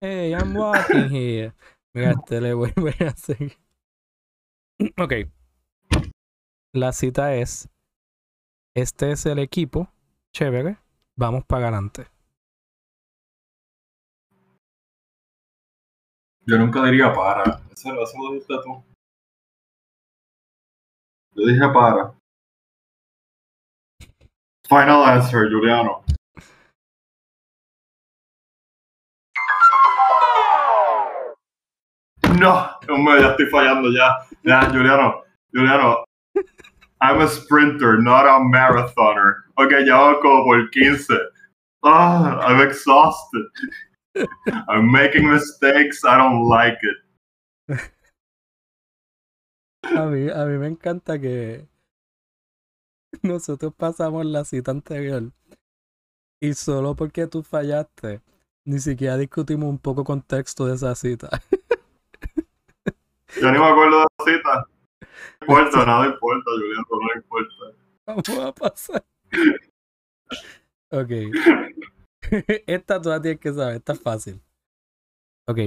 hey, 0.00 0.34
I'm 0.34 0.54
walking 0.54 1.08
here. 1.10 1.52
Mira, 1.94 2.12
este 2.12 2.40
le 2.40 2.54
voy, 2.54 2.72
a 3.00 3.14
seguir. 3.16 3.56
Ok. 4.98 5.12
La 6.74 6.92
cita 6.92 7.34
es: 7.34 7.68
Este 8.74 9.12
es 9.12 9.26
el 9.26 9.38
equipo. 9.38 9.88
Chévere. 10.32 10.78
Vamos 11.16 11.44
para 11.44 11.68
adelante. 11.68 12.06
Yo 16.48 16.56
nunca 16.58 16.84
diría 16.84 17.12
para. 17.12 17.60
Eso, 17.72 18.00
eso 18.00 18.18
lo 18.18 18.32
dijiste 18.34 18.54
tú. 18.62 18.84
Yo 21.34 21.46
dije 21.46 21.68
para. 21.74 22.14
Final 24.68 25.04
answer, 25.04 25.50
Juliano. 25.50 26.04
No, 32.38 32.78
hombre, 32.88 33.22
ya 33.22 33.30
estoy 33.30 33.46
fallando 33.46 33.90
ya. 33.90 34.18
Ya, 34.44 34.70
Juliano, 34.70 35.22
Juliano. 35.52 36.04
I'm 37.00 37.20
a 37.22 37.28
sprinter, 37.28 38.00
not 38.00 38.24
a 38.24 38.38
marathoner. 38.38 39.46
Ok, 39.58 39.72
ya 39.84 39.96
vamos 39.96 40.20
como 40.22 40.44
por 40.44 40.70
15. 40.70 41.12
Ah, 41.82 42.38
I'm 42.46 42.60
exhausted. 42.60 43.46
I'm 44.68 44.90
making 44.90 45.28
mistakes. 45.28 46.04
I 46.04 46.16
don't 46.16 46.48
like 46.48 46.78
it. 46.82 46.96
A 49.82 50.06
mí, 50.06 50.28
a 50.30 50.44
mí 50.46 50.58
me 50.58 50.66
encanta 50.66 51.18
que 51.20 51.68
nosotros 53.22 53.72
pasamos 53.74 54.26
la 54.26 54.44
cita 54.44 54.70
anterior 54.72 55.32
y 56.40 56.54
solo 56.54 56.94
porque 56.94 57.26
tú 57.26 57.42
fallaste, 57.42 58.20
ni 58.64 58.78
siquiera 58.80 59.16
discutimos 59.16 59.68
un 59.68 59.78
poco 59.78 60.04
contexto 60.04 60.66
de 60.66 60.74
esa 60.74 60.94
cita. 60.94 61.28
Yo 63.40 63.52
ni 63.52 63.58
me 63.58 63.66
acuerdo 63.66 64.00
de 64.00 64.06
la 64.18 64.24
cita. 64.24 64.66
No 65.46 65.60
importa, 65.60 65.86
nada 65.86 66.06
importa, 66.06 66.50
Juliano, 66.50 66.84
no 66.90 67.14
importa. 67.14 67.54
Vamos 68.06 68.28
a 68.28 68.52
pasar. 68.52 69.04
Ok. 70.90 71.10
Esta 72.66 73.00
tú 73.00 73.08
la 73.08 73.20
tienes 73.20 73.40
que 73.40 73.52
saber, 73.52 73.76
esta 73.76 73.92
es 73.92 74.00
fácil. 74.00 74.40
Ok. 75.48 75.58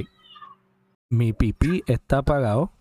Mi 1.11 1.33
pipí 1.33 1.83
está 1.87 2.19
apagado 2.19 2.71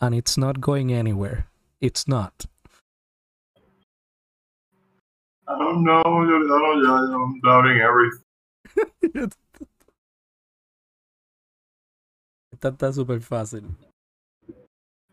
and 0.00 0.14
it's 0.14 0.36
not 0.36 0.60
going 0.60 0.92
anywhere. 0.92 1.46
It's 1.80 2.06
not. 2.08 2.46
I 5.46 5.56
don't 5.58 5.82
know, 5.82 6.02
Juliano, 6.04 6.74
ya, 6.82 7.00
ya, 7.08 7.16
I'm 7.16 7.40
doubting 7.40 7.80
everything. 7.80 8.22
Esta 12.52 12.68
está 12.68 12.92
súper 12.92 13.20
fácil. 13.22 13.64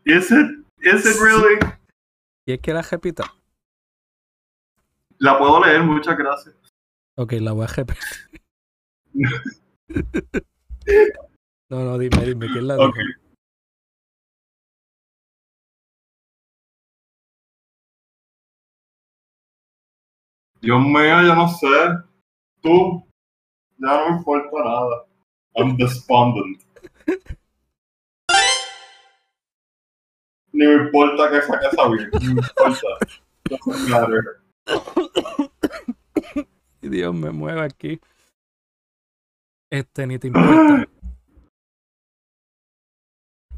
Is 0.04 0.30
it? 0.30 0.46
Is 0.80 1.06
it 1.06 1.20
really? 1.20 1.58
Y 2.46 2.52
es 2.52 2.60
que 2.60 2.74
la 2.74 2.82
repita. 2.82 3.24
La 5.18 5.38
puedo 5.38 5.60
leer, 5.60 5.82
muchas 5.82 6.18
gracias. 6.18 6.54
Ok, 7.18 7.32
la 7.40 7.52
repetir. 7.66 8.06
No, 11.68 11.82
no, 11.82 11.98
dime, 11.98 12.24
dime, 12.24 12.46
¿quién 12.46 12.68
la 12.68 12.76
dijo? 12.76 12.92
Dios 20.60 20.80
mío, 20.80 21.22
yo 21.22 21.34
no 21.34 21.48
sé. 21.48 21.66
Tú, 22.60 23.04
ya 23.78 23.96
no 23.98 24.10
me 24.10 24.16
importa 24.18 24.62
nada. 24.62 25.06
I'm 25.56 25.76
despondent. 25.76 26.62
Ni 30.52 30.66
me 30.66 30.74
importa 30.84 31.30
que 31.30 31.42
saque 31.42 31.66
esa 31.66 31.88
bien. 31.88 32.10
Ni 32.20 32.34
me 32.34 32.40
importa. 32.40 32.86
Doesn't 33.48 33.88
matter. 33.88 34.40
Dios 36.88 37.14
me 37.14 37.30
mueve 37.30 37.62
aquí. 37.62 38.00
Este 39.70 40.06
ni 40.06 40.18
te 40.18 40.28
importa. 40.28 40.86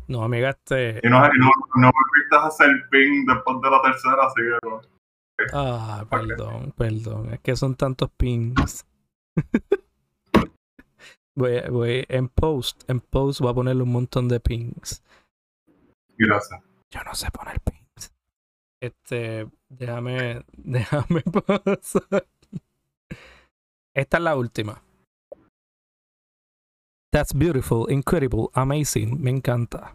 No, 0.08 0.22
amiga, 0.24 0.48
este. 0.48 1.00
Y 1.02 1.10
no, 1.10 1.18
y 1.18 1.38
no, 1.38 1.50
no 1.74 1.90
volviste 1.92 2.34
a 2.34 2.46
hacer 2.46 2.88
ping 2.90 3.26
después 3.26 3.60
de 3.60 3.70
la 3.70 3.82
tercera, 3.82 4.16
así 4.24 4.36
que 4.36 4.66
no. 4.66 4.80
Ah, 5.52 6.06
perdón, 6.08 6.72
perdón. 6.72 7.34
Es 7.34 7.40
que 7.40 7.54
son 7.54 7.74
tantos 7.74 8.10
pings. 8.16 8.86
voy, 11.36 11.60
voy 11.70 12.06
en 12.08 12.28
post, 12.28 12.88
en 12.88 13.00
post 13.00 13.40
voy 13.40 13.50
a 13.50 13.54
ponerle 13.54 13.82
un 13.82 13.92
montón 13.92 14.28
de 14.28 14.40
pings. 14.40 15.02
Gracias. 16.16 16.60
Yo 16.90 17.00
no 17.04 17.14
sé 17.14 17.30
poner 17.30 17.60
pings. 17.60 18.12
Este, 18.80 19.46
déjame, 19.68 20.42
déjame 20.52 21.20
pasar. 21.20 22.26
Esta 23.98 24.18
es 24.18 24.22
la 24.22 24.37
última. 24.37 24.80
That's 27.11 27.32
beautiful, 27.32 27.88
incredible, 27.90 28.48
amazing. 28.54 29.20
Me 29.20 29.32
encanta. 29.32 29.92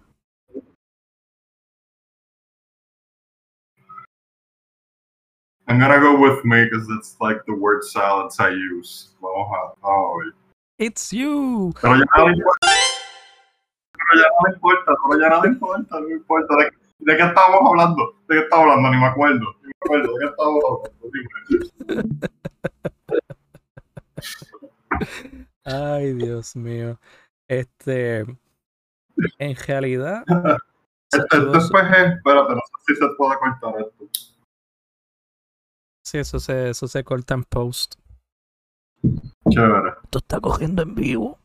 I'm 5.70 5.80
gonna 5.80 6.02
go 6.02 6.20
with 6.20 6.44
me 6.44 6.66
because 6.66 6.86
it's 7.00 7.16
like 7.22 7.46
the 7.48 7.54
word 7.54 7.82
silence 7.86 8.42
I 8.42 8.50
use. 8.50 9.16
Oh, 9.24 10.22
It's 10.78 11.14
you. 11.14 11.72
pero 11.82 11.96
ya 11.96 12.04
no 12.18 12.26
le 12.28 12.34
importa. 12.34 12.68
Pero 13.94 14.22
ya 14.22 14.28
no 14.28 14.50
le 14.50 14.54
importa, 14.54 14.92
pero 15.08 15.20
ya 15.22 15.30
no 15.30 15.42
le 15.44 15.48
importa, 15.48 16.00
no 16.02 16.10
importa. 16.10 16.56
¿De, 16.58 16.72
de 17.00 17.18
qué 17.18 17.24
estábamos 17.24 17.62
hablando? 17.70 18.16
¿De 18.28 18.36
qué 18.36 18.42
estábamos 18.44 18.76
hablando? 18.76 18.92
Ni 18.92 18.98
me 19.00 19.08
acuerdo. 19.08 19.46
Ni 19.62 19.68
me 19.68 19.74
acuerdo. 19.86 20.14
¿De 20.14 20.20
qué 20.20 20.26
estábamos 20.26 20.64
hablando? 21.88 22.20
Ay, 25.64 26.14
Dios 26.14 26.56
mío. 26.56 27.00
Este, 27.48 28.26
en 29.40 29.56
realidad, 29.68 30.24
Este, 31.14 31.38
es. 31.38 31.66
Espérate, 31.66 32.56
no 32.56 32.62
sé 32.62 32.74
si 32.88 32.96
se 32.96 33.08
puede 33.18 33.38
cortar 33.38 33.82
esto. 33.82 34.10
sí, 36.04 36.18
eso 36.18 36.40
se, 36.40 36.70
eso 36.70 36.88
se 36.88 37.04
corta 37.04 37.36
en 37.36 37.44
post. 37.44 37.96
Chévere. 39.50 39.90
Esto 40.04 40.18
está 40.18 40.40
cogiendo 40.40 40.82
en 40.82 40.96
vivo. 40.96 41.38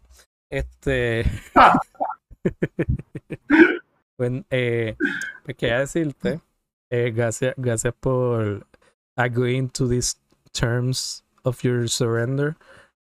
Este. 0.50 1.24
pues, 4.16 4.32
eh, 4.50 4.96
pues 5.44 5.56
quería 5.56 5.80
decirte, 5.80 6.40
eh, 6.90 7.10
gracias, 7.10 7.54
gracias 7.56 7.94
por 8.00 8.66
agreeing 9.16 9.68
to 9.68 9.88
these 9.88 10.16
terms 10.52 11.24
of 11.48 11.60
your 11.62 11.88
surrender. 11.88 12.56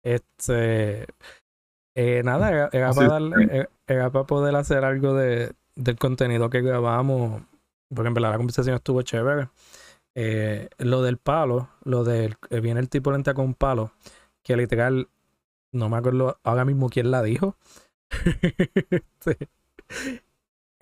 Este. 0.05 1.07
eh, 1.95 2.23
nada, 2.25 2.51
era, 2.51 2.69
era 2.73 2.93
para 2.93 3.09
darle- 3.09 3.49
era- 3.57 3.69
era 3.87 4.11
para 4.11 4.25
poder 4.27 4.55
hacer 4.57 4.85
algo 4.85 5.15
de, 5.15 5.53
del 5.77 5.97
contenido 5.99 6.51
que 6.51 6.61
grabamos. 6.63 7.43
Porque 7.95 8.09
en 8.09 8.15
verdad 8.15 8.31
la 8.31 8.37
conversación 8.39 8.75
estuvo 8.77 9.03
chévere. 9.03 9.49
Eh, 10.15 10.69
lo 10.79 11.03
del 11.03 11.19
palo, 11.19 11.69
lo 11.85 12.05
del. 12.05 12.37
eh, 12.51 12.61
viene 12.61 12.81
el 12.81 12.89
tipo 12.89 13.13
lenta 13.13 13.35
con 13.35 13.47
un 13.47 13.55
palo 13.55 13.93
que 14.43 14.57
literal, 14.57 15.09
no 15.73 15.89
me 15.89 15.97
acuerdo 15.97 16.39
ahora 16.43 16.65
mismo 16.65 16.89
quién 16.91 17.11
la 17.11 17.23
dijo. 17.23 17.57
Este, 18.91 19.49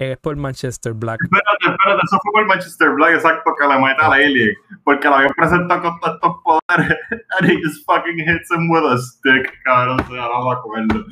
es 0.00 0.18
por 0.18 0.34
Manchester 0.34 0.94
Black. 0.94 1.20
Espérate, 1.22 1.76
espérate, 1.76 2.00
eso 2.04 2.18
fue 2.22 2.32
por 2.32 2.46
Manchester 2.46 2.90
Black, 2.94 3.16
exacto, 3.16 3.54
que 3.58 3.66
le 3.68 3.78
mete 3.78 4.02
al 4.02 4.12
alien. 4.12 4.56
Porque 4.82 5.06
la 5.08 5.18
habían 5.18 5.34
presentado 5.36 5.82
con 5.82 6.00
todos 6.00 6.14
estos 6.14 6.36
poderes. 6.42 6.96
And 7.38 7.50
he 7.50 7.60
just 7.62 7.84
fucking 7.84 8.18
hits 8.18 8.50
him 8.50 8.70
with 8.70 8.84
a 8.84 8.96
stick, 8.96 9.52
cabrón, 9.64 10.00
o 10.00 10.06
sea, 10.08 10.28
no 10.28 10.48
me 10.48 10.56
acuerdo. 10.56 11.04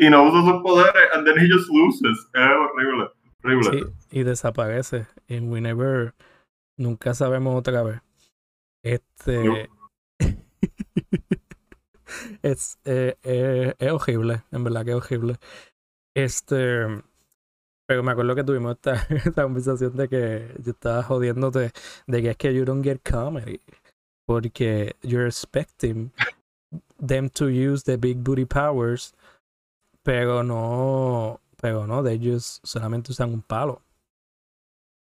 Y 0.00 0.10
no 0.10 0.24
usa 0.24 0.42
sus 0.42 0.60
poderes, 0.62 1.08
and 1.14 1.24
then 1.24 1.38
he 1.38 1.46
just 1.48 1.70
loses. 1.70 2.18
Es 2.34 2.42
horrible, 2.42 3.12
horrible. 3.44 3.70
Sí, 3.70 3.84
y 4.10 4.24
desaparece. 4.24 5.06
Y 5.28 5.38
we 5.38 5.60
never, 5.60 6.16
nunca 6.76 7.14
sabemos 7.14 7.54
otra 7.54 7.84
vez. 7.84 8.02
Este. 8.82 9.70
es, 12.42 12.76
eh, 12.84 13.14
eh, 13.22 13.74
es 13.78 13.92
horrible, 13.92 14.42
en 14.50 14.64
verdad 14.64 14.84
que 14.84 14.90
es 14.90 14.96
horrible. 14.96 15.36
Este. 16.16 17.04
Pero 17.88 18.02
me 18.02 18.12
acuerdo 18.12 18.34
que 18.34 18.44
tuvimos 18.44 18.76
esta, 18.76 18.92
esta 19.14 19.42
conversación 19.42 19.96
de 19.96 20.08
que 20.08 20.54
yo 20.62 20.72
estaba 20.72 21.02
jodiéndote 21.02 21.72
de 22.06 22.22
que 22.22 22.30
es 22.30 22.36
que 22.36 22.54
you 22.54 22.64
don't 22.64 22.84
get 22.84 23.00
comedy. 23.02 23.60
Porque 24.26 24.94
you're 25.00 25.26
expecting 25.26 26.12
them 26.98 27.30
to 27.30 27.46
use 27.46 27.84
the 27.84 27.96
big 27.96 28.18
booty 28.18 28.44
powers, 28.44 29.14
pero 30.02 30.42
no, 30.42 31.40
pero 31.56 31.86
no, 31.86 32.02
de 32.02 32.12
ellos 32.12 32.60
solamente 32.62 33.12
usan 33.12 33.32
un 33.32 33.40
palo. 33.40 33.80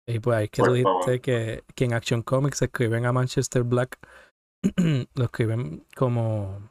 Y 0.06 0.20
pues 0.20 0.36
ahí 0.36 0.44
es 0.44 0.50
que 0.52 0.62
tú 0.62 0.72
dijiste 0.72 1.20
que, 1.20 1.64
que 1.74 1.84
en 1.86 1.94
Action 1.94 2.22
Comics 2.22 2.62
escriben 2.62 3.04
a 3.04 3.12
Manchester 3.12 3.64
Black, 3.64 3.98
lo 5.16 5.24
escriben 5.24 5.84
como, 5.96 6.70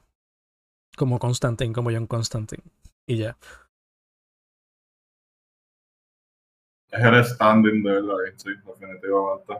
como 0.95 1.19
Constantine, 1.19 1.73
como 1.73 1.91
John 1.91 2.07
Constantine. 2.07 2.63
Y 3.05 3.17
ya. 3.17 3.37
Es 6.97 7.03
el 7.03 7.25
standing 7.25 7.83
de 7.83 7.91
ahí, 7.91 8.33
sí, 8.37 8.49
definitivamente. 8.65 9.53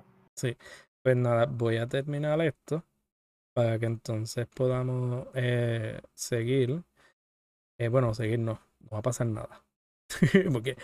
Pues 1.04 1.16
nada, 1.18 1.46
voy 1.46 1.78
a 1.78 1.88
terminar 1.88 2.40
esto 2.42 2.84
para 3.54 3.78
que 3.78 3.86
entonces 3.86 4.48
podamos 4.48 5.28
eh, 5.34 6.00
seguir. 6.14 6.84
Eh, 7.78 7.90
bueno, 7.90 8.14
seguir 8.14 8.40
no, 8.40 8.60
no 8.80 8.90
va 8.92 9.00
a 9.00 9.02
pasar 9.02 9.28
nada. 9.28 9.64
Porque 10.52 10.78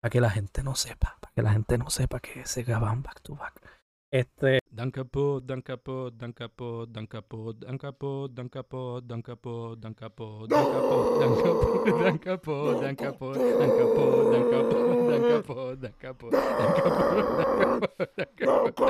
para 0.00 0.10
que 0.10 0.20
la 0.20 0.30
gente 0.30 0.62
no 0.62 0.74
sepa, 0.74 1.16
para 1.20 1.32
que 1.34 1.42
la 1.42 1.52
gente 1.52 1.78
no 1.78 1.88
sepa 1.90 2.20
que 2.20 2.44
se 2.46 2.62
graban 2.64 3.02
back 3.02 3.22
to 3.22 3.36
back. 3.36 3.60
Este. 4.12 4.60
Dankapod, 4.76 5.48
Dankapod, 5.48 6.20
Dankapod, 6.20 6.92
Dankapod, 6.92 7.56
Dankapod, 7.64 8.28
Dankapod, 8.36 9.08
Dankapod, 9.08 9.80
Dankapod, 9.80 9.80
Dankapod, 9.80 10.50
Dankapod, 10.52 11.16
Dankapod, 12.04 12.76
Dankapod, 12.84 13.40
Dankapod, 13.56 13.56
Dankapod, 13.56 14.36
Dankapod, 14.36 15.00
Dankapod, 15.08 15.80
Dankapod, 15.80 16.32
Dankapod, 18.20 18.86